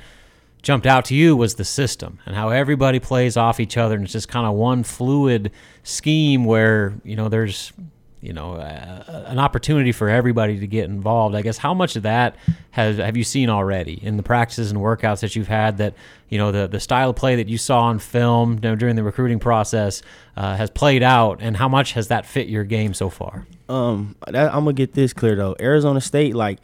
[0.63, 4.05] jumped out to you was the system and how everybody plays off each other, and
[4.05, 5.51] it's just kind of one fluid
[5.83, 7.73] scheme where you know there's
[8.21, 11.35] you know uh, an opportunity for everybody to get involved.
[11.35, 12.37] I guess how much of that
[12.73, 15.95] has have you seen already in the practices and workouts that you've had that
[16.29, 18.97] you know the the style of play that you saw on film you know, during
[18.97, 20.03] the recruiting process
[20.37, 23.47] uh, has played out, and how much has that fit your game so far?
[23.69, 25.57] Um, that, I'm gonna get this clear though.
[25.61, 26.59] Arizona State, like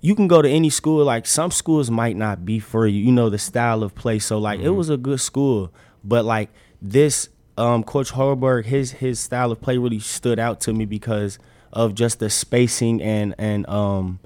[0.00, 1.04] you can go to any school.
[1.04, 3.00] Like some schools might not be for you.
[3.00, 4.18] You know the style of play.
[4.18, 4.68] So like mm-hmm.
[4.68, 5.72] it was a good school,
[6.04, 10.72] but like this um, Coach Hoiberg, his his style of play really stood out to
[10.72, 11.38] me because
[11.72, 14.18] of just the spacing and and um,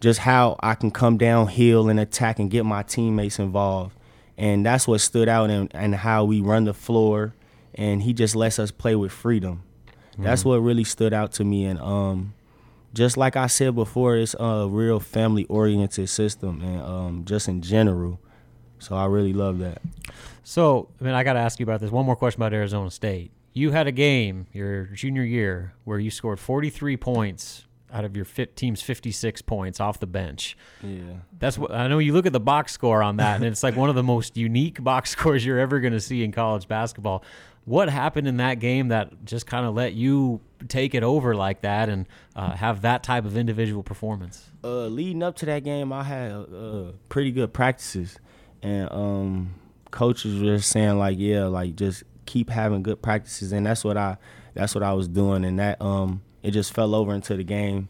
[0.00, 3.94] just how I can come downhill and attack and get my teammates involved.
[4.38, 7.34] And that's what stood out and and how we run the floor.
[7.74, 9.62] And he just lets us play with freedom.
[10.12, 10.24] Mm-hmm.
[10.24, 11.66] That's what really stood out to me.
[11.66, 12.34] And um,
[12.94, 17.60] just like I said before, it's a real family oriented system and um, just in
[17.60, 18.18] general.
[18.78, 19.82] So I really love that.
[20.48, 21.90] So, I mean, I got to ask you about this.
[21.90, 23.32] One more question about Arizona State.
[23.52, 28.24] You had a game your junior year where you scored 43 points out of your
[28.24, 30.56] fit team's 56 points off the bench.
[30.84, 31.14] Yeah.
[31.36, 33.74] That's what I know you look at the box score on that and it's like
[33.74, 37.24] one of the most unique box scores you're ever going to see in college basketball.
[37.64, 41.62] What happened in that game that just kind of let you take it over like
[41.62, 42.06] that and
[42.36, 44.48] uh, have that type of individual performance?
[44.62, 48.20] Uh, leading up to that game, I had uh, pretty good practices,
[48.62, 49.54] and um,
[49.96, 54.18] coaches were saying like, yeah, like just keep having good practices, and that's what I
[54.52, 57.88] that's what I was doing, and that um it just fell over into the game,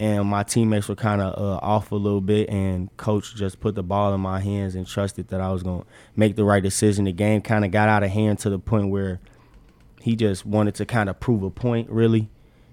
[0.00, 3.76] and my teammates were kind of uh, off a little bit, and coach just put
[3.76, 5.84] the ball in my hands and trusted that I was gonna
[6.16, 7.04] make the right decision.
[7.04, 9.20] The game kind of got out of hand to the point where
[10.00, 12.28] he just wanted to kind of prove a point really,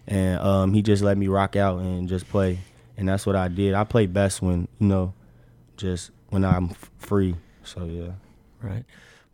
[0.07, 2.57] and um, he just let me rock out and just play,
[2.97, 3.75] and that's what I did.
[3.75, 5.13] I play best when you know,
[5.77, 7.35] just when I'm f- free.
[7.63, 8.13] So yeah.
[8.61, 8.85] Right.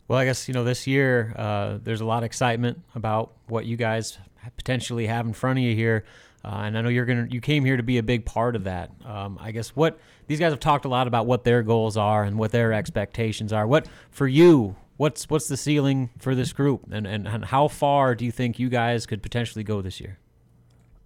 [0.08, 3.66] Well, I guess you know this year uh, there's a lot of excitement about what
[3.66, 4.18] you guys
[4.56, 6.04] potentially have in front of you here,
[6.44, 8.64] uh, and I know you're gonna you came here to be a big part of
[8.64, 8.90] that.
[9.04, 12.24] Um, I guess what these guys have talked a lot about what their goals are
[12.24, 13.66] and what their expectations are.
[13.66, 14.76] What for you?
[14.96, 18.58] What's what's the ceiling for this group, and and, and how far do you think
[18.58, 20.18] you guys could potentially go this year?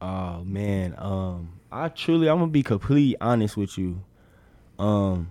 [0.00, 4.04] Oh man, um, I truly I'm gonna be completely honest with you.
[4.78, 5.30] Um,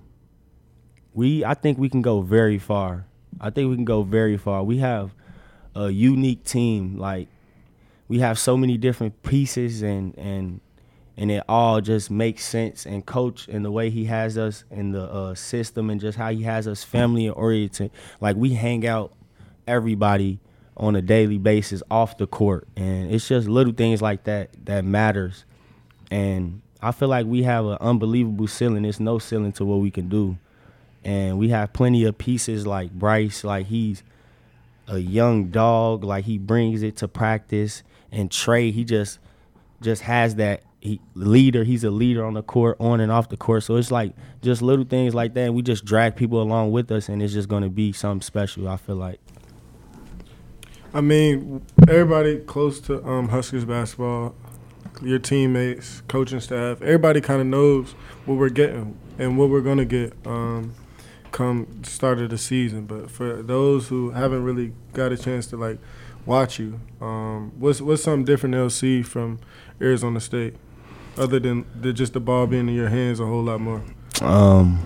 [1.14, 3.06] we I think we can go very far.
[3.40, 4.64] I think we can go very far.
[4.64, 5.12] We have
[5.76, 6.98] a unique team.
[6.98, 7.28] Like
[8.08, 10.62] we have so many different pieces and and
[11.18, 12.86] and it all just makes sense.
[12.86, 16.32] And coach and the way he has us in the uh, system and just how
[16.32, 17.92] he has us family oriented.
[18.20, 19.14] Like we hang out
[19.68, 20.40] everybody
[20.78, 24.84] on a daily basis off the court, and it's just little things like that that
[24.84, 25.46] matters.
[26.10, 28.84] And I feel like we have an unbelievable ceiling.
[28.84, 30.38] There's no ceiling to what we can do,
[31.04, 33.44] and we have plenty of pieces like Bryce.
[33.44, 34.04] Like he's
[34.88, 36.04] a young dog.
[36.04, 39.20] Like he brings it to practice, and Trey he just
[39.82, 41.64] just has that he leader.
[41.64, 43.64] He's a leader on the court, on and off the court.
[43.64, 45.42] So it's like just little things like that.
[45.42, 48.22] And we just drag people along with us, and it's just going to be something
[48.22, 48.68] special.
[48.68, 49.20] I feel like.
[50.94, 54.36] I mean, everybody close to um, Huskers basketball,
[55.02, 57.92] your teammates, coaching staff, everybody kind of knows
[58.26, 60.74] what we're getting and what we're gonna get um,
[61.32, 62.86] come start of the season.
[62.86, 65.80] But for those who haven't really got a chance to like
[66.26, 69.40] watch you, um, what's what's something different they'll see from
[69.82, 70.56] Arizona State,
[71.18, 73.82] other than the, just the ball being in your hands a whole lot more?
[74.22, 74.80] Um,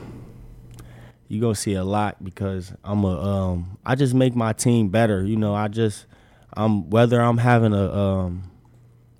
[1.27, 5.23] you gonna see a lot because I'm a um I just make my team better.
[5.23, 6.05] You know, I just
[6.53, 8.51] I'm whether I'm having a um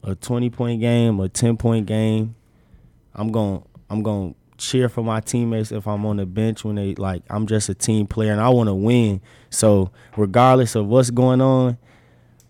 [0.04, 2.36] a 20 point game, a 10 point game,
[3.14, 6.96] I'm to I'm to cheer for my teammates if I'm on the bench when they
[6.96, 9.22] like I'm just a team player and I want to win.
[9.50, 11.78] So, regardless of what's going on,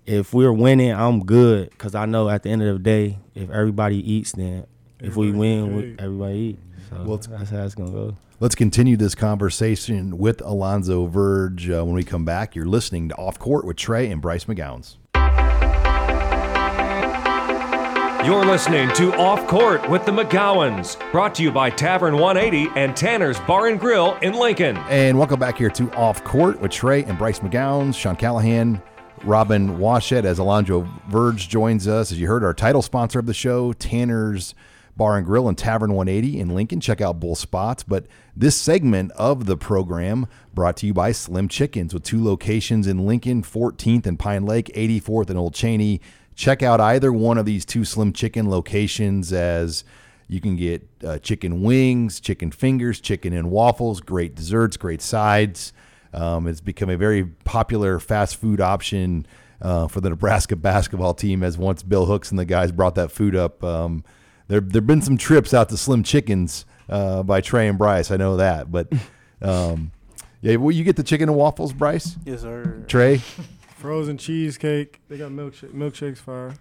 [0.05, 3.49] if we're winning, I'm good cuz I know at the end of the day, if
[3.49, 4.65] everybody eats then
[4.99, 6.59] if we win, we, everybody eat.
[6.89, 8.17] So Well, that's how it's going to go.
[8.39, 12.55] Let's continue this conversation with Alonzo Verge uh, when we come back.
[12.55, 14.97] You're listening to Off Court with Trey and Bryce McGowens.
[18.25, 22.97] You're listening to Off Court with the McGowens, brought to you by Tavern 180 and
[22.97, 24.77] Tanner's Bar and Grill in Lincoln.
[24.89, 28.81] And welcome back here to Off Court with Trey and Bryce McGowens, Sean Callahan,
[29.25, 32.11] Robin Washut as Alonzo Verge joins us.
[32.11, 34.55] As you heard, our title sponsor of the show, Tanner's
[34.97, 36.81] Bar and Grill and Tavern 180 in Lincoln.
[36.81, 37.83] Check out both spots.
[37.83, 42.87] But this segment of the program brought to you by Slim Chickens with two locations
[42.87, 46.01] in Lincoln, 14th and Pine Lake, 84th and Old Cheney.
[46.35, 49.83] Check out either one of these two Slim Chicken locations as
[50.27, 55.71] you can get uh, chicken wings, chicken fingers, chicken and waffles, great desserts, great sides.
[56.13, 59.25] Um, it's become a very popular fast food option
[59.61, 61.43] uh, for the Nebraska basketball team.
[61.43, 64.03] As once Bill Hooks and the guys brought that food up, um,
[64.47, 68.11] there there've been some trips out to Slim Chickens uh, by Trey and Bryce.
[68.11, 68.91] I know that, but
[69.41, 69.91] um,
[70.41, 72.15] yeah, will you get the chicken and waffles, Bryce?
[72.25, 72.83] Yes, sir.
[72.87, 73.21] Trey.
[73.75, 75.01] Frozen cheesecake.
[75.09, 75.71] They got milkshake.
[75.73, 76.53] Milkshakes fire.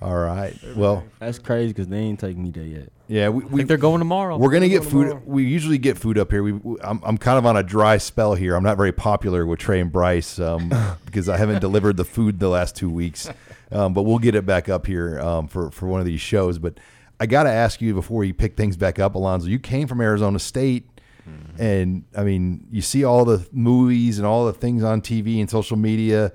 [0.00, 0.56] All right.
[0.74, 2.88] Well, That's crazy because they ain't taking me there yet.
[3.06, 4.36] yeah, we, I we think they're going tomorrow.
[4.36, 5.04] We're gonna get going food.
[5.10, 5.22] tomorrow.
[5.26, 6.42] We usually get food up here.
[6.42, 8.56] We, we- I'm, I'm kind of on a dry spell here.
[8.56, 10.72] I'm not very popular with Trey and Bryce um,
[11.04, 13.28] because I haven't delivered the food the last two weeks.
[13.70, 16.58] Um, but we'll get it back up here um, for for one of these shows.
[16.58, 16.78] But
[17.20, 19.46] I got to ask you before you pick things back up, Alonzo.
[19.46, 20.88] You came from Arizona State,
[21.28, 21.62] Mm-hmm.
[21.62, 25.48] and I mean, you see all the movies and all the things on TV and
[25.48, 26.32] social media.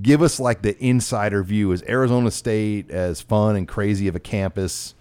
[0.00, 1.70] Give us like the insider view.
[1.72, 4.94] Is Arizona State as fun and crazy of a campus?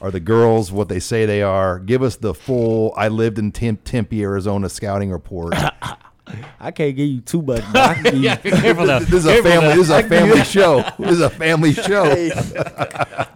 [0.00, 1.78] Are the girls what they say they are?
[1.78, 2.92] Give us the full.
[2.96, 5.54] I lived in Temp- Tempe, Arizona, scouting report.
[6.60, 7.64] I can't give you too much.
[7.72, 9.00] But I can give yeah, careful now.
[9.00, 9.68] this is a family.
[9.74, 10.84] This is a family show.
[10.98, 12.04] This is a family show.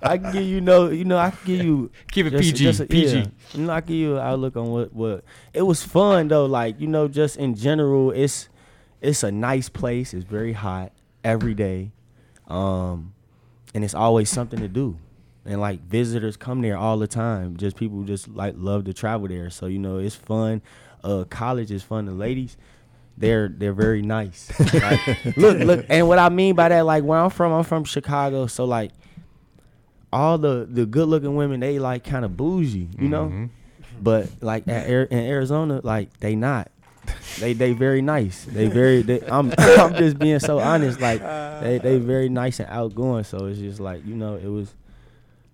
[0.03, 2.65] I can give you no, you know, I can give you Keep it just- PG,
[2.65, 3.17] just a- PG.
[3.19, 3.27] yeah.
[3.55, 6.47] You know, I can give you an outlook on what what it was fun though.
[6.47, 8.49] Like you know, just in general, it's
[9.01, 10.15] it's a nice place.
[10.15, 10.93] It's very hot
[11.25, 11.91] every day,
[12.49, 13.15] um,
[13.75, 14.97] and it's always something to do.
[15.45, 17.57] And like visitors come there all the time.
[17.57, 19.51] Just people just like love to travel there.
[19.51, 20.63] So you know, it's fun.
[21.05, 22.07] Uh, college is fun.
[22.07, 22.57] The ladies.
[23.19, 24.51] They're they're very nice.
[24.75, 27.85] Like, look look, and what I mean by that, like where I'm from, I'm from
[27.85, 28.93] Chicago, so like
[30.13, 33.27] all the the good looking women they like kind of bougie, you know.
[33.27, 33.47] Mm-hmm.
[34.01, 36.71] But like at, in Arizona, like they not.
[37.39, 38.45] They they very nice.
[38.45, 39.03] They very.
[39.03, 41.01] They, I'm I'm just being so honest.
[41.01, 43.25] Like they they very nice and outgoing.
[43.25, 44.75] So it's just like you know it was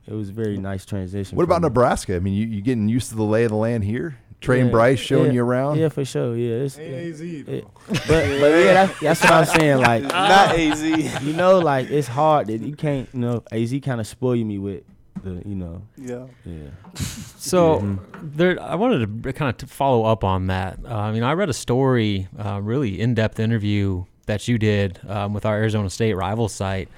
[0.06, 1.36] it was a very nice transition.
[1.36, 1.68] What about me.
[1.68, 2.16] Nebraska?
[2.16, 4.18] I mean, you, you getting used to the lay of the land here?
[4.42, 5.78] Trey and Yeah, Bryce showing yeah, you around.
[5.78, 6.36] Yeah, for sure.
[6.36, 7.20] Yeah, it's, AZ.
[7.22, 9.78] it- but but yeah, that's, that's what I'm saying.
[9.78, 10.82] Like Not AZ.
[11.22, 13.08] you know, like it's hard that you can't.
[13.14, 14.82] You know, Az kind of spoil me with
[15.22, 16.26] the you know Yeah.
[16.44, 16.70] yeah.
[16.94, 20.78] So there, I wanted to kind of t- follow up on that.
[20.84, 25.32] Uh, I mean, I read a story, uh, really in-depth interview that you did um,
[25.34, 26.88] with our Arizona State rival site,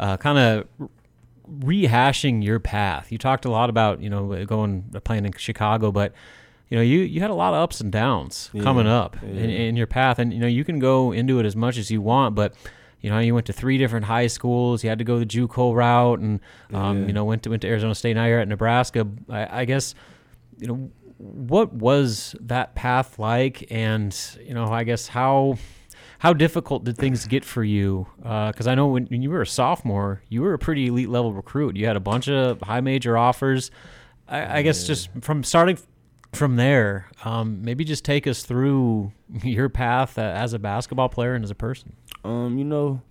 [0.00, 0.88] uh, kind of
[1.60, 3.10] rehashing your path.
[3.10, 6.12] You talked a lot about you know going playing in Chicago, but
[6.70, 9.28] you know, you, you had a lot of ups and downs Yeah, coming up yeah.
[9.28, 10.18] in, in your path.
[10.18, 12.54] And, you know, you can go into it as much as you want, but,
[13.00, 14.82] you know, you went to three different high schools.
[14.84, 16.40] You had to go the JUCO route and,
[16.72, 17.06] um, Yeah.
[17.06, 18.14] you know, went to, went to Arizona State.
[18.14, 19.06] Now you're at Nebraska.
[19.28, 19.94] I, I guess,
[20.58, 23.66] you know, what was that path like?
[23.70, 24.14] And,
[24.46, 25.56] you know, I guess how,
[26.20, 28.06] how difficult did things get for you?
[28.18, 31.32] Because I know when, when you were a sophomore, you were a pretty elite level
[31.32, 31.76] recruit.
[31.76, 33.70] You had a bunch of high major offers.
[34.28, 35.78] I, I guess just from starting
[36.32, 39.12] from there, um, maybe just take us through
[39.42, 41.94] your path uh, as a basketball player and as a person.
[42.24, 43.02] Um, you know,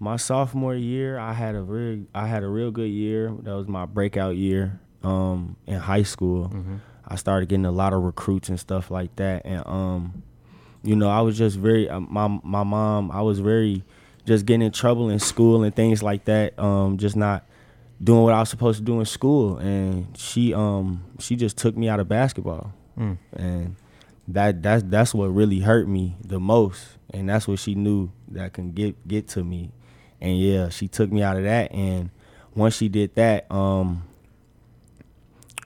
[0.00, 3.34] my sophomore year, I had a real, I had a real good year.
[3.42, 4.80] That was my breakout year.
[5.02, 6.52] Um, in high school,
[7.06, 10.22] I started getting a lot of recruits and stuff like that, and um,
[10.82, 13.84] you know, I was just very, uh, my my mom, I was very,
[14.26, 16.58] just getting in trouble in school and things like that.
[16.58, 17.46] Um, just not
[18.02, 21.76] doing what I was supposed to do in school, and she um she just took
[21.76, 23.18] me out of basketball, Mm.
[23.34, 23.76] and
[24.28, 26.82] that that's that's what really hurt me the most,
[27.12, 29.70] and that's what she knew that can get get to me,
[30.20, 32.10] and yeah, she took me out of that, and
[32.54, 34.02] once she did that, um,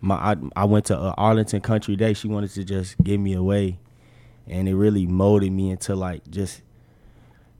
[0.00, 2.12] my I, I went to uh, Arlington Country Day.
[2.14, 3.78] She wanted to just give me away,
[4.46, 6.62] and it really molded me into like just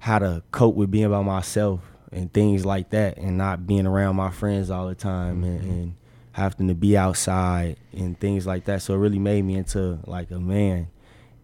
[0.00, 1.80] how to cope with being by myself
[2.12, 5.94] and things like that, and not being around my friends all the time, and, and
[6.32, 8.82] having to be outside and things like that.
[8.82, 10.88] So it really made me into like a man.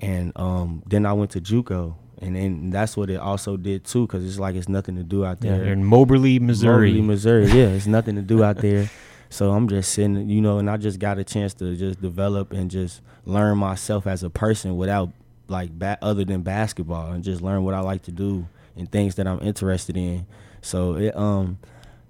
[0.01, 4.07] And um, then I went to JUCO, and then that's what it also did too,
[4.07, 5.57] because it's like it's nothing to do out there.
[5.57, 6.93] you're in Moberly, Missouri.
[6.93, 7.47] Moberly, Missouri.
[7.53, 8.89] Yeah, it's nothing to do out there.
[9.31, 12.53] So I'm just sitting, you know, and I just got a chance to just develop
[12.53, 15.11] and just learn myself as a person without
[15.49, 18.47] like ba- other than basketball and just learn what I like to do
[18.77, 20.27] and things that I'm interested in.
[20.61, 21.59] So it um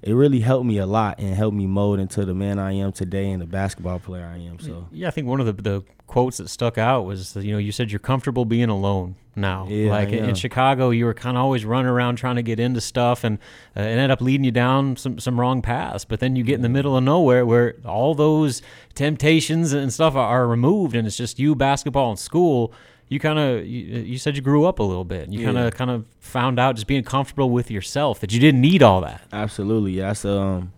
[0.03, 2.93] it really helped me a lot and helped me mold into the man I am
[2.93, 4.59] today and the basketball player I am.
[4.61, 7.59] So Yeah, I think one of the, the quotes that stuck out was, you know,
[7.59, 9.67] you said you're comfortable being alone now.
[9.69, 10.35] Yeah, like in.
[10.35, 13.39] Chicago, you were kind of always running around trying to get into stuff, and
[13.77, 16.05] uh, it ended up leading you down some, some wrong paths.
[16.05, 18.63] But then you get in the middle of nowhere where all those
[18.95, 22.73] temptations and stuff are, are removed, and it's just you, basketball, and school.
[23.09, 25.31] You kind of you, you said you grew up a little bit.
[25.33, 25.65] You kind Yeah.
[25.67, 29.01] of kind of found out just being comfortable with yourself that you didn't need all
[29.01, 29.23] that.
[29.33, 30.73] Absolutely, that's um,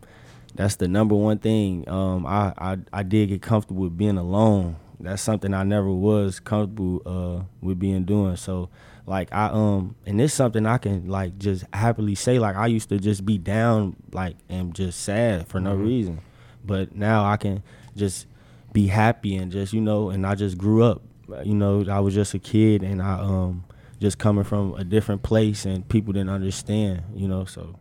[0.55, 1.89] that's the number one thing.
[1.89, 4.76] Um, I I I did get comfortable with being alone.
[5.01, 8.37] That's something I never was comfortable uh with being doing.
[8.37, 8.68] So
[9.07, 12.39] like I um, and it's something I can like just happily say.
[12.39, 16.20] Like I used to just be down like and just sad for no reason,
[16.64, 17.62] but now I can
[17.97, 18.26] just
[18.72, 21.03] be happy and just you know, and I just grew up.
[21.45, 23.64] You know, I was just a kid and I um
[24.01, 27.03] just coming from a different place and people didn't understand.
[27.14, 27.76] You know, so.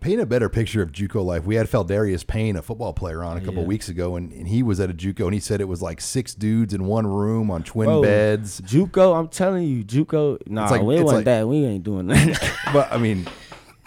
[0.00, 1.44] Paint a better picture of JUCO life.
[1.44, 3.66] We had Pheldarius Payne, a football player, on a couple Yeah.
[3.68, 6.00] weeks ago, and, and he was at a JUCO, and he said it was like
[6.00, 8.60] six dudes in one room on twin Bro, beds.
[8.60, 10.38] JUCO, I'm telling you, JUCO.
[10.46, 11.48] Nah, like- we wasn't like- that.
[11.48, 12.54] We ain't doing that.
[12.72, 13.26] But I mean,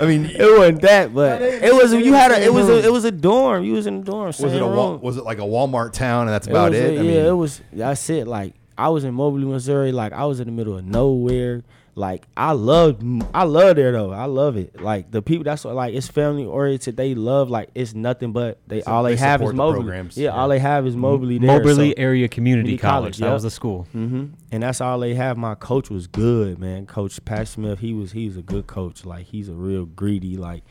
[0.00, 1.92] I mean, it wasn't that, but it was.
[1.92, 2.42] You had a.
[2.42, 2.84] It was a.
[2.84, 3.64] It was a dorm.
[3.64, 4.26] You was in a dorm.
[4.26, 5.00] was it a Wal- room.
[5.00, 6.84] was it like a Walmart town, and that's about was it?
[6.84, 7.60] a- I yeah, mean, it was.
[7.72, 8.26] That's it.
[8.26, 9.92] Like I was in Moberly, Missouri.
[9.92, 11.62] Like I was in the middle of nowhere.
[11.98, 14.12] Like I love, I love there though.
[14.12, 14.82] I love it.
[14.82, 15.44] Like the people.
[15.44, 15.74] That's what.
[15.74, 16.94] Like it's family oriented.
[16.94, 17.48] They love.
[17.48, 18.82] Like it's nothing but they.
[18.82, 19.82] So all they, they have is Moberly.
[19.84, 20.18] programs.
[20.18, 21.38] Yeah, all they have is Moberly.
[21.38, 23.02] There, Moberly so- Area Community, Community College.
[23.02, 23.32] College, That yep.
[23.32, 23.84] was the school.
[23.92, 25.38] hmm And that's all they have.
[25.38, 26.84] My coach was good, man.
[26.84, 29.06] Coach Pat Smith, he was he was a good coach.
[29.06, 30.64] Like he's a real greedy, like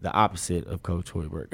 [0.00, 1.46] the opposite of Coach Hoiberg.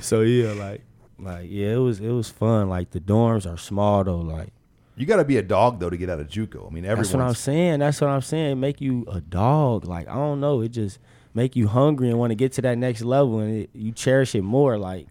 [0.02, 0.82] so yeah, like
[1.18, 2.68] like yeah, it was it was fun.
[2.68, 4.18] Like the dorms are small though.
[4.18, 4.52] Like
[4.96, 6.66] you got to be a dog though to get out of JUCO.
[6.66, 7.02] I mean, everyone.
[7.02, 7.78] that's what I'm saying.
[7.80, 8.58] That's what I'm saying.
[8.60, 9.84] Make you a dog.
[9.84, 10.60] Like I don't know.
[10.60, 10.98] It just
[11.34, 14.34] make you hungry and want to get to that next level, and it, you cherish
[14.34, 14.78] it more.
[14.78, 15.06] Like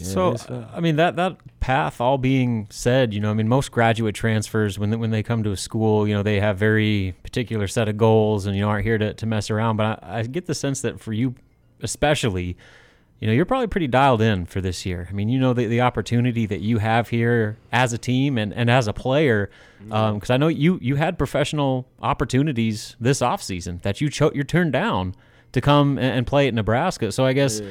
[0.00, 3.48] yeah, so, uh, I mean, that that path all being said, you know, I mean,
[3.48, 6.58] most graduate transfers when they, when they come to a school, you know, they have
[6.58, 9.76] very particular set of goals, and you know, aren't here to, to mess around.
[9.76, 11.34] But I, I get the sense that for you,
[11.80, 12.56] especially,
[13.22, 15.06] you know, you're probably pretty dialed in for this year.
[15.08, 18.52] I mean, you know, the, the opportunity that you have here as a team and,
[18.52, 19.48] and as a player,
[19.84, 24.72] because I know you you had professional opportunities this offseason that you cho- you turned
[24.72, 25.14] down
[25.52, 27.12] to come and, and play at Nebraska.
[27.12, 27.62] So I guess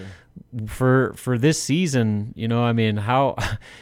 [0.68, 3.36] for for this season, you know, I mean, how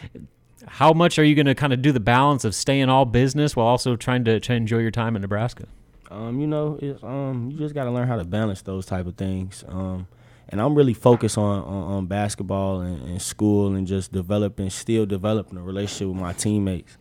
[0.66, 3.56] how much are you going to kind of do the balance of staying all business
[3.56, 5.68] while also trying to, to enjoy your time in Nebraska?
[6.10, 9.06] Um, you know, it's, um, you just got to learn how to balance those type
[9.06, 9.64] of things.
[9.68, 10.08] Um,
[10.50, 15.06] and I'm really focused on on, on basketball and, and school and just developing, still
[15.06, 16.98] developing a relationship with my teammates.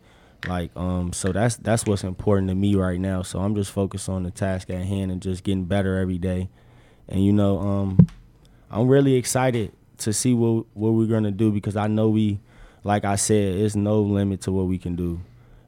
[0.47, 3.23] Like, um, so that's that's what's important to me right now.
[3.23, 6.49] So I'm just focused on the task at hand and just getting better every day.
[7.09, 8.07] And you know, um,
[8.71, 12.39] I'm really excited to see what what we're gonna do because I know we
[12.83, 15.19] like I said, it's no limit to what we can do,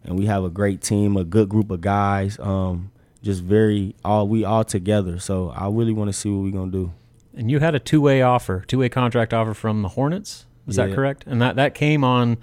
[0.03, 2.39] and we have a great team, a good group of guys.
[2.39, 2.91] Um,
[3.23, 5.19] just very all we all together.
[5.19, 6.93] So I really want to see what we're gonna do.
[7.35, 10.45] And you had a two-way offer, two-way contract offer from the Hornets.
[10.67, 11.23] Is that correct?
[11.25, 12.37] And that that came on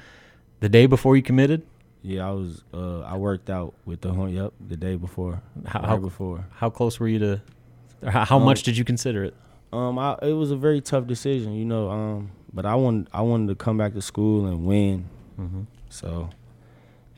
[0.60, 1.62] the day before you committed.
[2.02, 2.62] Yeah, I was.
[2.72, 4.32] Uh, I worked out with the Horn.
[4.32, 5.42] Yep, the day before.
[5.66, 6.46] How, right how before.
[6.52, 7.42] How close were you to?
[8.04, 9.34] How, how Um, much did you consider it?
[9.72, 11.90] Um, I, it was a very tough decision, you know.
[11.90, 15.04] Um, but I wanted I wanted to come back to school and win.
[15.38, 15.62] Mm-hmm.
[15.90, 16.30] So,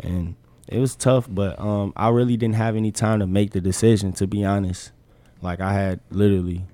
[0.01, 0.35] and
[0.67, 4.13] it was tough, but um, I really didn't have any time to make the decision.
[4.15, 4.93] To be honest,
[5.41, 6.65] like I had literally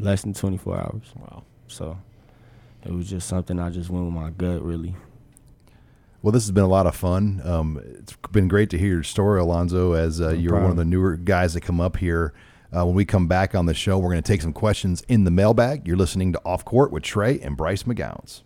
[0.00, 1.12] less than 24 hours.
[1.16, 1.44] Wow.
[1.68, 1.96] So,
[2.84, 4.94] it was just something I just went with my gut, really.
[6.22, 7.40] Well, this has been a lot of fun.
[7.44, 10.84] Um, it's been great to hear your story, Alonzo, as uh, you're one of the
[10.84, 12.34] newer guys that come up here.
[12.74, 15.24] Uh, when we come back on the show, we're going to take some questions in
[15.24, 15.88] the mailbag.
[15.88, 18.42] You're listening to Off Court with Trey and Bryce McGowens.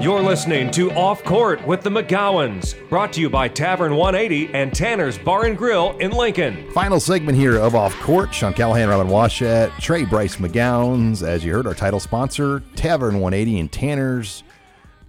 [0.00, 4.72] You're listening to Off Court with the McGowens, brought to you by Tavern 180 and
[4.72, 6.70] Tanner's Bar and Grill in Lincoln.
[6.70, 8.32] Final segment here of Off Court.
[8.32, 11.26] Sean Callahan, Robin Washut, Trey Bryce McGowens.
[11.26, 14.44] As you heard, our title sponsor, Tavern 180 and Tanner's.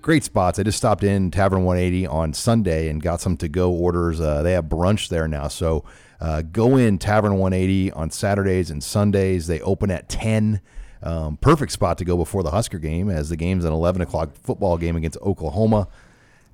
[0.01, 0.57] Great spots.
[0.57, 4.19] I just stopped in Tavern 180 on Sunday and got some to go orders.
[4.19, 5.49] Uh, they have brunch there now.
[5.49, 5.85] So
[6.19, 9.45] uh, go in Tavern 180 on Saturdays and Sundays.
[9.45, 10.61] They open at 10.
[11.01, 14.35] Um, perfect spot to go before the Husker game, as the game's an 11 o'clock
[14.35, 15.87] football game against Oklahoma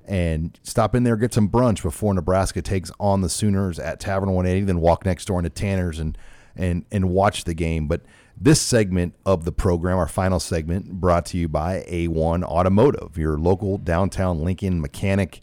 [0.06, 4.30] and stop in there, get some brunch before Nebraska takes on the Sooners at Tavern
[4.30, 6.16] 180, then walk next door into Tanner's and
[6.54, 7.88] and and watch the game.
[7.88, 8.02] But
[8.36, 13.36] this segment of the program, our final segment, brought to you by A1 Automotive, your
[13.36, 15.40] local downtown Lincoln mechanic.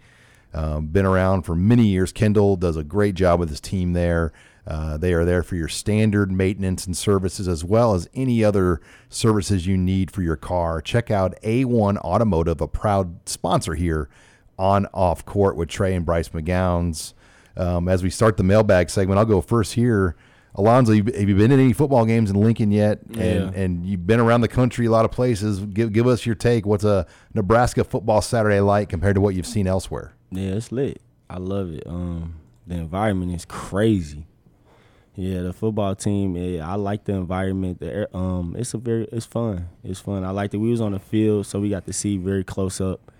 [0.56, 2.12] Um, been around for many years.
[2.12, 4.32] Kendall does a great job with his team there.
[4.66, 8.80] Uh, they are there for your standard maintenance and services as well as any other
[9.09, 10.80] services you need for your car.
[10.82, 14.09] Check out A1 Automotive, a proud sponsor here
[14.57, 17.14] on Off Court with Trey and Bryce McGowens.
[17.57, 20.16] Um, as we start the mailbag segment, I'll go first here.
[20.55, 22.99] Alonzo, have you been in any football games in Lincoln yet?
[23.07, 23.51] And, Yeah.
[23.55, 25.59] and you've been around the country a lot of places.
[25.59, 26.66] Give, give us your take.
[26.66, 30.14] What's a Nebraska football Saturday like compared to what you've seen elsewhere?
[30.32, 31.01] Yeah, it's lit.
[31.30, 31.84] I love it.
[31.88, 32.36] Um,
[32.68, 34.28] the environment is crazy.
[35.16, 36.36] Yeah, the football team.
[36.36, 37.80] Yeah, I like the environment.
[37.80, 39.70] The um, it's a very, it's fun.
[39.84, 40.24] It's fun.
[40.24, 40.57] I liked it.
[40.57, 43.11] We was on the field, so we got to see very close up,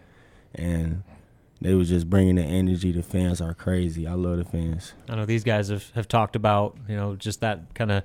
[0.56, 1.04] and
[1.62, 2.92] they was just bringing the energy.
[2.92, 4.08] The fans are crazy.
[4.08, 4.94] I love the fans.
[5.08, 8.04] I know these guys have, have talked about you know just that kind of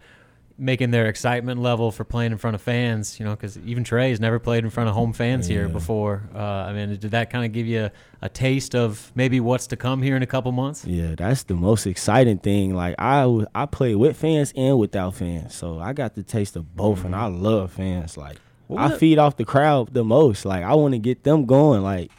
[0.59, 3.19] making their excitement level for playing in front of fans.
[3.19, 6.29] You know, because even Trey has never played in front of home fans here before.
[6.35, 7.93] Uh, I mean, did that kind of give you a,
[8.23, 10.85] a taste of maybe what's to come here in a couple months?
[10.85, 12.75] Yeah, that's the most exciting thing.
[12.75, 16.77] Like I, I play with fans and without fans, so I got the taste of
[16.77, 18.17] both, and I love fans.
[18.17, 18.39] Like
[18.77, 20.45] I feed off the crowd the most.
[20.45, 22.11] Like I want to get them going, like,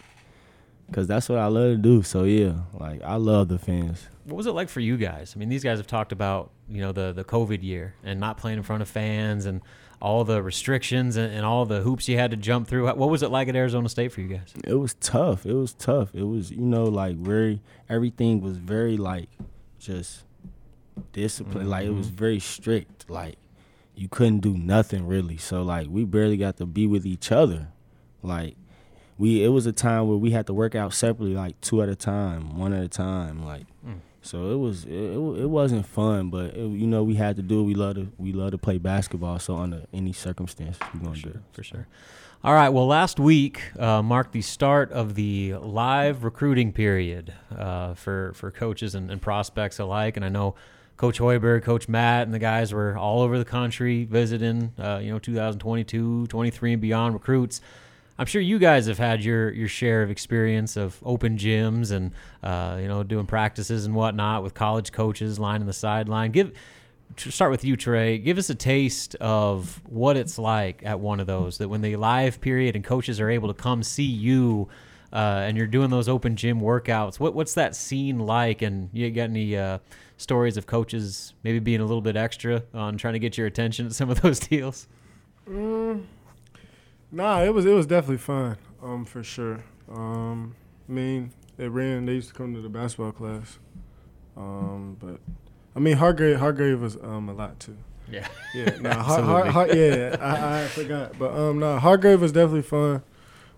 [0.92, 2.04] cause that's what I love to do.
[2.04, 4.08] So yeah, like I love the fans.
[4.26, 5.34] What was it like for you guys?
[5.36, 8.38] I mean, these guys have talked about you know the the COVID year and not
[8.38, 9.62] playing in front of fans and
[10.02, 12.86] all the restrictions and, and all the hoops you had to jump through.
[12.86, 14.54] What was it like at Arizona State for you guys?
[14.64, 15.46] It was tough.
[15.46, 16.14] It was tough.
[16.14, 19.30] It was you know like very everything was very like
[19.80, 20.24] just
[21.12, 21.70] discipline.
[21.70, 22.16] Like it was mm-hmm.
[22.16, 23.10] very strict.
[23.10, 23.38] Like
[23.96, 25.38] you couldn't do nothing really.
[25.38, 27.68] So like we barely got to be with each other.
[28.24, 28.56] Like
[29.20, 31.89] we it was a time where we had to work out separately, like two at
[31.89, 33.45] a time, one at a time.
[33.45, 33.67] Like
[34.22, 37.59] so it was it, it wasn't fun, but it, you know we had to do.
[37.61, 37.63] it.
[37.63, 39.38] We love to we love to play basketball.
[39.39, 41.30] So under any circumstance, we're gonna do.
[41.30, 41.39] it.
[41.51, 41.88] for sure.
[42.41, 42.70] All right.
[42.70, 48.49] Well, last week uh, marked the start of the live recruiting period uh, for for
[48.51, 50.55] coaches and, and prospects alike, and I know
[50.95, 54.74] Coach Hoiberg, Coach Matt, and the guys were all over the country visiting.
[54.80, 57.59] Uh, you know, 2022, 23, and beyond recruits.
[58.20, 62.11] I'm sure you guys have had your your share of experience of open gyms and
[62.43, 66.32] uh, you know doing practices and whatnot with college coaches lining the sideline.
[66.32, 66.51] Give
[67.15, 68.17] start with you, Trey.
[68.17, 71.59] Give us a taste of what it's like at one of those.
[71.59, 74.67] That when the live period and coaches are able to come see you,
[75.13, 77.22] uh, and you're doing those open gym workouts.
[77.22, 78.61] What what's that scene like?
[78.61, 79.80] And you got any uh,
[80.17, 83.86] stories of coaches maybe being a little bit extra on trying to get your attention
[83.86, 84.89] at some of those deals?
[85.49, 86.03] Mm,
[87.12, 89.64] nah, it was it was definitely fun, um, for sure.
[89.91, 90.55] Um,
[90.88, 92.05] I mean, they ran.
[92.05, 93.60] They used to come to the basketball class,
[94.38, 95.20] um, but
[95.76, 97.78] I mean, Hargrave Hargrave was um a lot too.
[98.12, 98.28] Yeah.
[98.55, 102.64] Yeah, nah, Har, Har, Har, yeah, I, I forgot, but um, nah, Hargrave was definitely
[102.64, 103.03] fun.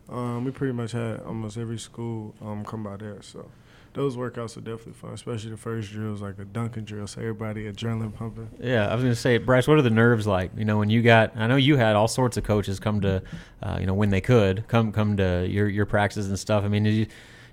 [0.09, 3.49] Um, we pretty much had almost every school um come by there, so
[3.93, 7.65] those workouts are definitely fun, especially the first drills, like a dunking drill, so everybody
[7.71, 8.49] adrenaline pumping.
[8.59, 10.51] Yeah, I was gonna say, Bryce, what are the nerves like?
[10.57, 13.21] You know, when you got, I know you had all sorts of coaches come to,
[13.61, 16.63] uh, you know, when they could come come to your your practices and stuff.
[16.63, 17.07] I mean, did you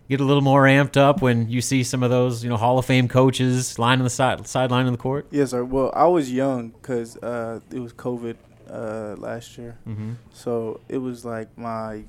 [0.08, 2.78] get a little more amped up when you see some of those, you know, Hall
[2.78, 5.26] of Fame coaches lying on the side sideline of the court?
[5.30, 5.64] Yes, sir.
[5.64, 8.36] Well, I was young because uh, it was COVID
[8.70, 10.12] uh, last year, Mm-hmm.
[10.32, 12.04] so it was like my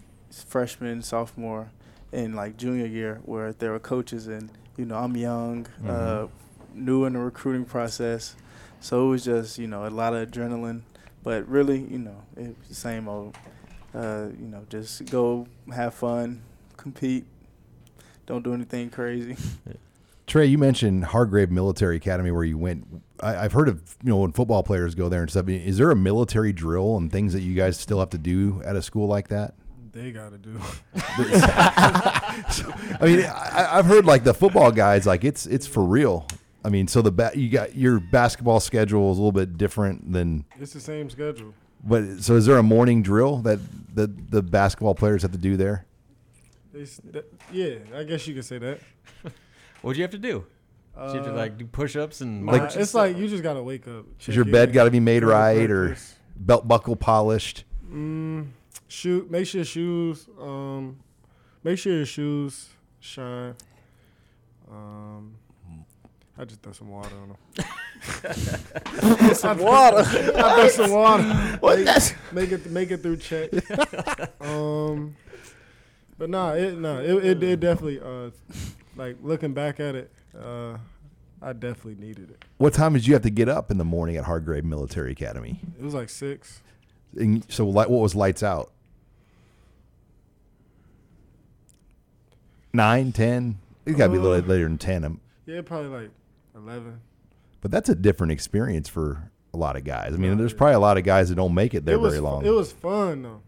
[0.47, 1.71] freshman, sophomore,
[2.11, 6.27] and like junior year where there were coaches, and you know I'm young, uh,
[6.73, 8.35] new in the recruiting process,
[8.79, 10.81] so it was just you know a lot of adrenaline,
[11.23, 13.35] but really you know it's the same old.
[13.93, 16.43] Uh, you know, just go have fun,
[16.77, 17.25] compete.
[18.27, 19.35] Don't do anything crazy.
[20.27, 22.85] Trey, you mentioned Hargrave Military Academy where you went.
[23.19, 25.49] I, I've heard of you know when football players go there and stuff.
[25.49, 28.75] Is there a military drill and things that you guys still have to do at
[28.75, 29.55] a school like that?
[29.91, 30.59] They got to do.
[31.81, 36.27] I mean, I, I've heard like the football guys, like it's it's for real.
[36.63, 40.11] I mean, so the ba- you got your basketball schedule is a little bit different
[40.11, 40.45] than.
[40.59, 41.53] it's the same schedule.
[41.83, 43.59] But so is there a morning drill that
[43.95, 45.85] the the basketball players have to do there?
[46.73, 48.79] It's, that, yeah, I guess you could say that.
[49.81, 50.45] What'd you have to do?
[50.97, 52.99] Did you have to like do push-ups and Nah, march it's stuff?
[53.07, 54.05] like you just gotta wake up.
[54.19, 56.15] Is check your bed in, got to be made go to right or breakfast.
[56.35, 57.63] belt buckle polished?
[57.89, 58.47] Mm,
[58.89, 59.31] shoot.
[59.31, 60.27] Make sure your shoes.
[60.39, 60.99] Um,
[61.63, 62.67] make sure your shoes
[62.99, 63.55] shine.
[64.69, 65.35] Um,
[66.37, 67.65] I just throw some water on them.
[69.35, 69.97] some water.
[69.97, 71.23] I throw some water.
[71.59, 73.49] What make, that's- make it make it through check.
[74.41, 75.15] um,
[76.17, 78.29] but nah, it nah, it, it it definitely uh,
[78.95, 80.77] like looking back at it, uh,
[81.41, 82.45] I definitely needed it.
[82.57, 85.59] What time did you have to get up in the morning at Hargrave Military Academy?
[85.77, 86.61] It was like six.
[87.15, 88.71] And so, like, what was lights out?
[92.73, 93.57] Nine, ten.
[93.85, 95.03] It's got to be a little Uh, later than ten.
[95.03, 96.11] Um, Yeah, probably like
[96.55, 97.01] eleven.
[97.61, 100.13] But that's a different experience for a lot of guys.
[100.13, 100.37] I mean, Yeah.
[100.37, 102.45] there's probably a lot of guys that don't make it there it was very long.
[102.45, 103.41] It was fun though,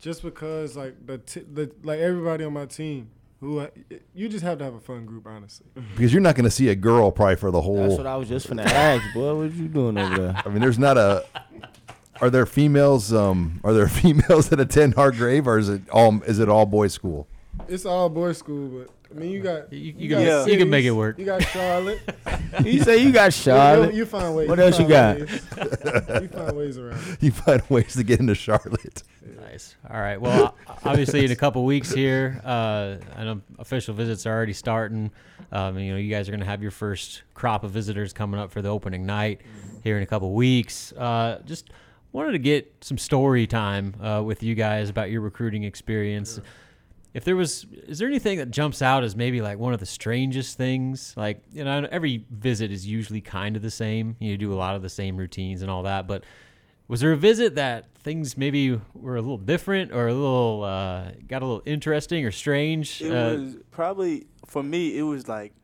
[0.00, 3.10] just because like the, t- the like everybody on my team
[3.40, 3.70] who I,
[4.14, 5.66] you just have to have a fun group, honestly.
[5.94, 7.98] because you're not going to see a girl probably for the whole That's whole.
[7.98, 9.34] what I was just finna ask, boy.
[9.36, 10.42] What you doing over there?
[10.44, 11.24] I mean, there's not a.
[12.20, 13.12] Are there females?
[13.12, 16.22] Um, are there females that attend Hargrave, or is it all?
[16.22, 17.28] Is it all boys school?
[17.68, 20.46] It's all boys school, but I mean you got You- you, you got can- Yeah.
[20.46, 21.18] you can make it work.
[21.18, 22.00] You got Charlotte.
[22.64, 23.92] You say you got Charlotte.
[23.92, 24.48] You, you find ways.
[24.48, 25.18] What else you got?
[25.18, 25.30] Ways.
[26.22, 27.00] you find ways around.
[27.08, 27.22] it.
[27.22, 29.02] You find ways to get into Charlotte.
[29.42, 29.74] Nice.
[29.90, 30.18] All right.
[30.20, 35.10] Well, obviously, in a couple weeks here, uh, I know official visits are already starting.
[35.52, 38.40] Um, you know, you guys are going to have your first crop of visitors coming
[38.40, 39.42] up for the opening night
[39.84, 40.92] here in a couple weeks.
[40.92, 41.68] Uh, just
[42.12, 46.40] wanted to get some story time uh, with you guys about your recruiting experience.
[47.16, 49.86] If there was, is there anything that jumps out as maybe like one of the
[49.86, 51.14] strangest things?
[51.16, 54.16] Like, you know, every visit is usually kind of the same.
[54.20, 56.24] You do a lot of the same routines and all that, but
[56.88, 61.12] was there a visit that things maybe were a little different or a little uh,
[61.26, 63.00] got a little interesting or strange?
[63.00, 64.98] It uh, was probably for me.
[64.98, 65.54] It was like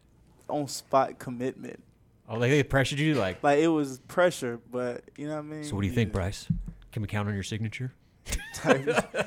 [0.49, 1.85] on spot commitment.
[2.31, 3.43] oh, like they pressured you, like.
[3.43, 5.65] Like it was pressure, but you know what I mean.
[5.65, 6.49] So what do you think, Bryce?
[6.93, 7.93] Can we count on your signature?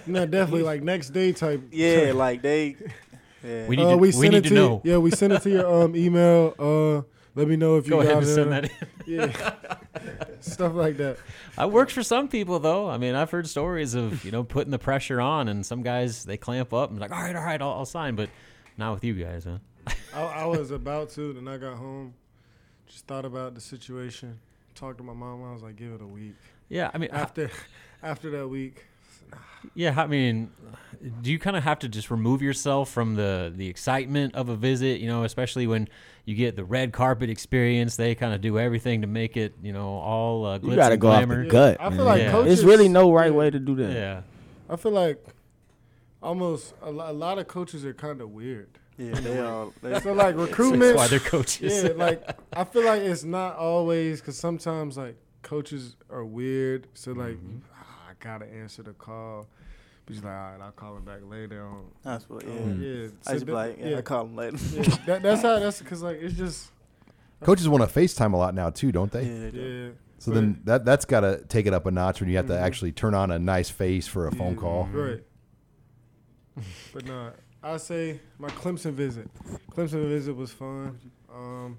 [0.07, 1.61] No, definitely like next day type.
[1.71, 2.75] Yeah, like they.
[3.43, 3.67] Yeah.
[3.67, 3.97] We need uh, to.
[3.97, 4.81] we We, need it to to know.
[4.83, 6.55] You, yeah, we send it to your um email.
[6.57, 7.01] Uh,
[7.35, 8.65] let me know if you Go ahead and send that.
[8.65, 8.71] In.
[9.07, 9.55] Yeah,
[10.39, 11.17] stuff like that.
[11.59, 12.89] It works for some people though.
[12.89, 16.23] I mean, I've heard stories of you know putting the pressure on, and some guys
[16.23, 18.29] they clamp up and like, all right, all right, I'll, I'll sign, but
[18.77, 19.59] not with you guys, huh?
[20.13, 22.15] I, I was about to, then I got home,
[22.87, 24.39] just thought about the situation,
[24.73, 25.43] talked to my mom.
[25.43, 26.35] I was like, give it a week.
[26.67, 27.51] Yeah, I mean, After,
[28.05, 28.85] after that week,
[29.73, 30.51] Yeah, I mean,
[31.21, 34.55] do you kind of have to just remove yourself from the the excitement of a
[34.55, 35.01] visit?
[35.01, 35.89] You know, especially when
[36.25, 37.95] you get the red carpet experience.
[37.97, 40.93] They kind of do everything to make it, you know, all uh, glitz You gotta
[40.93, 41.43] and go off glamour.
[41.43, 41.77] the gut.
[41.79, 42.31] I feel like Yeah.
[42.31, 42.59] coaches.
[42.61, 43.91] There's really no right yeah, way to do that.
[43.91, 44.21] Yeah,
[44.69, 45.23] I feel like
[46.21, 48.69] almost a, a lot of coaches are kind of weird.
[48.97, 49.73] Yeah, they all.
[49.81, 51.83] They, So like that's recruitment, why they're coaches.
[51.83, 56.87] yeah, like I feel like it's not always because sometimes like coaches are weird.
[56.93, 57.57] So like Mm-hmm.
[58.25, 59.47] Gotta answer the call.
[60.05, 61.85] But he's like, all right, I'll call him back later on.
[62.03, 62.43] that's what.
[62.45, 62.51] Yeah.
[62.53, 63.05] on- yeah.
[63.05, 64.57] I So just be that- like, yeah, I call them later.
[64.73, 65.59] yeah, that, that's how.
[65.59, 66.71] That's because like it's just
[67.41, 69.23] Coaches want to FaceTime a lot now too, don't they?
[69.25, 69.59] Yeah, they do.
[69.59, 70.01] yeah.
[70.19, 72.57] So then that that's got to take it up a notch when you have to
[72.57, 74.85] actually turn on a nice face for a phone call.
[74.91, 75.21] Right.
[76.93, 79.29] but no, I say my Clemson visit.
[79.71, 80.99] Clemson visit was fun.
[81.33, 81.77] Um,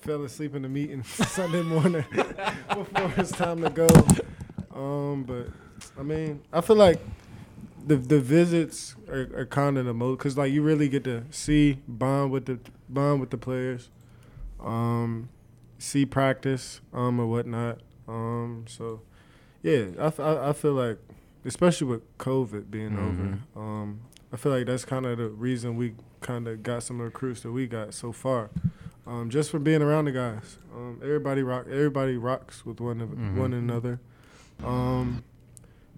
[0.00, 3.86] fell asleep in the meeting Sunday morning before it's time to go.
[4.74, 5.46] Um, but
[5.98, 7.00] I mean, I feel like
[7.86, 11.24] the the visits are, are kind of the most because like you really get to
[11.30, 12.58] see bond with the
[12.88, 13.88] bond with the players,
[14.60, 15.28] um,
[15.78, 17.78] see practice um or whatnot.
[18.08, 19.02] Um, so
[19.62, 20.98] yeah, I I feel like
[21.44, 24.00] especially with COVID being over, um,
[24.32, 27.52] I feel like that's kind of the reason we kind of got some recruits that
[27.52, 28.50] we got so far.
[29.06, 31.66] Um, just for being around the guys, um, everybody rock.
[31.68, 33.98] Everybody rocks with one of, one another.
[34.62, 35.24] Um,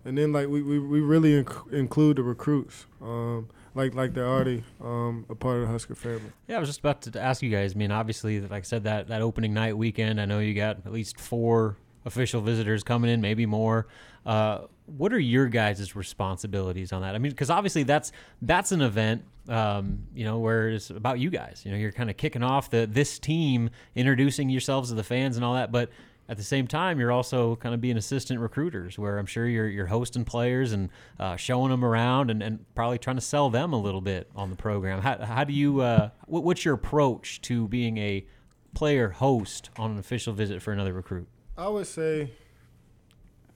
[0.05, 4.29] and then like we, we, we really inc- include the recruits, um, like like they're
[4.29, 6.33] already um, a part of the Husker family.
[6.49, 7.75] Yeah, I was just about to ask you guys.
[7.75, 10.79] I mean, obviously, like I said, that that opening night weekend, I know you got
[10.85, 13.87] at least four official visitors coming in, maybe more.
[14.27, 17.15] Uh, what are your guys' responsibilities on that?
[17.15, 21.31] I mean, because obviously that's that's an event, um, you know, where it's about you
[21.31, 21.63] guys.
[21.65, 25.37] You know, you're kind of kicking off the this team, introducing yourselves to the fans
[25.37, 25.91] and all that, but
[26.33, 29.69] at the same time, you're also kind of being assistant recruiters, where I'm sure you're
[29.69, 30.89] you're hosting players and
[31.21, 34.49] uh, showing them around and, and probably trying to sell them a little bit on
[34.49, 35.03] the program.
[35.03, 35.83] How, how do you?
[35.83, 38.25] Uh, what, what's your approach to being a
[38.73, 41.29] player host on an official visit for another recruit?
[41.59, 42.31] I would say,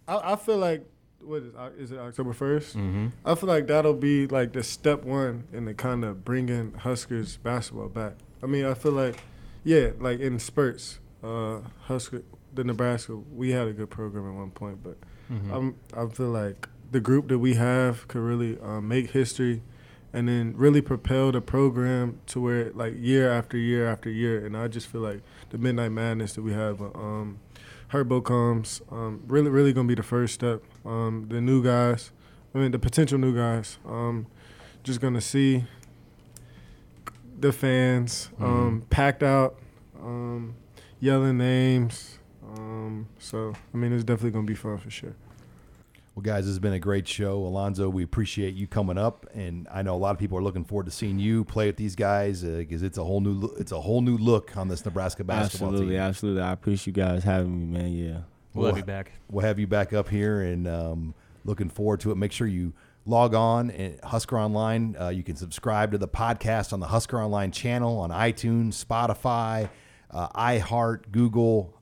[0.07, 0.85] I, I feel like
[1.20, 3.07] what is is it October 1st Mm-hmm.
[3.24, 7.39] I feel like that'll be like the step one in the kind of bringing Huskers
[7.39, 8.16] basketball back.
[8.43, 9.16] I mean, I feel like,
[9.64, 12.22] yeah, like in spurts, uh, Husker,
[12.57, 14.96] the Nebraska, we had a good program at one point, but
[15.52, 19.62] I'm, I feel like the group that we have could really um, make history
[20.12, 24.44] and then really propel the program to where like year after year after year.
[24.46, 27.38] And I just feel like the Midnight Madness that we have, um,
[27.92, 30.62] Herbo comes, um, really, really gonna be the first step.
[30.84, 32.12] Um, the new guys,
[32.54, 34.26] I mean, the potential new guys, um,
[34.84, 35.64] just gonna see
[37.38, 39.59] the fans um, packed out,
[40.00, 40.54] um,
[41.00, 42.18] yelling names.
[42.55, 45.14] Um, so, I mean, it's definitely gonna be fun for sure.
[46.14, 47.36] Well, guys, this has been a great show.
[47.40, 50.64] Alonzo, we appreciate you coming up, and I know a lot of people are looking
[50.64, 53.72] forward to seeing you play with these guys because it's a whole new lo- it's
[53.72, 56.03] a whole new look on this Nebraska basketball Absolutely, team.
[56.03, 56.40] absolutely.
[56.40, 56.42] Absolutely.
[56.42, 57.92] I appreciate you guys having me, man.
[57.92, 58.18] Yeah.
[58.55, 59.12] We'll have you back.
[59.30, 62.14] We'll have you back up here, and um, looking forward to it.
[62.16, 62.72] Make sure you
[63.05, 64.97] log on at Husker Online.
[64.99, 69.68] Uh, you can subscribe to the podcast on the Husker Online channel on iTunes, Spotify,
[70.11, 71.76] uh, iHeart, Google,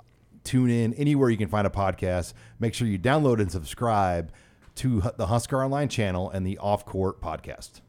[0.45, 2.33] TuneIn, anywhere you can find a podcast.
[2.59, 4.33] Make sure you download and subscribe
[4.77, 7.81] to the Husker Online channel and the Off Court podcast.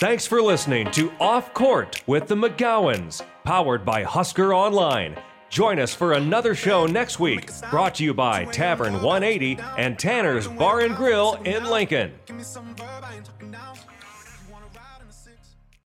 [0.00, 5.20] Thanks for listening to Off Court with the McGowens, powered by Husker Online.
[5.50, 10.46] Join us for another show next week, brought to you by Tavern 180 and Tanner's
[10.46, 12.12] Bar and Grill in Lincoln.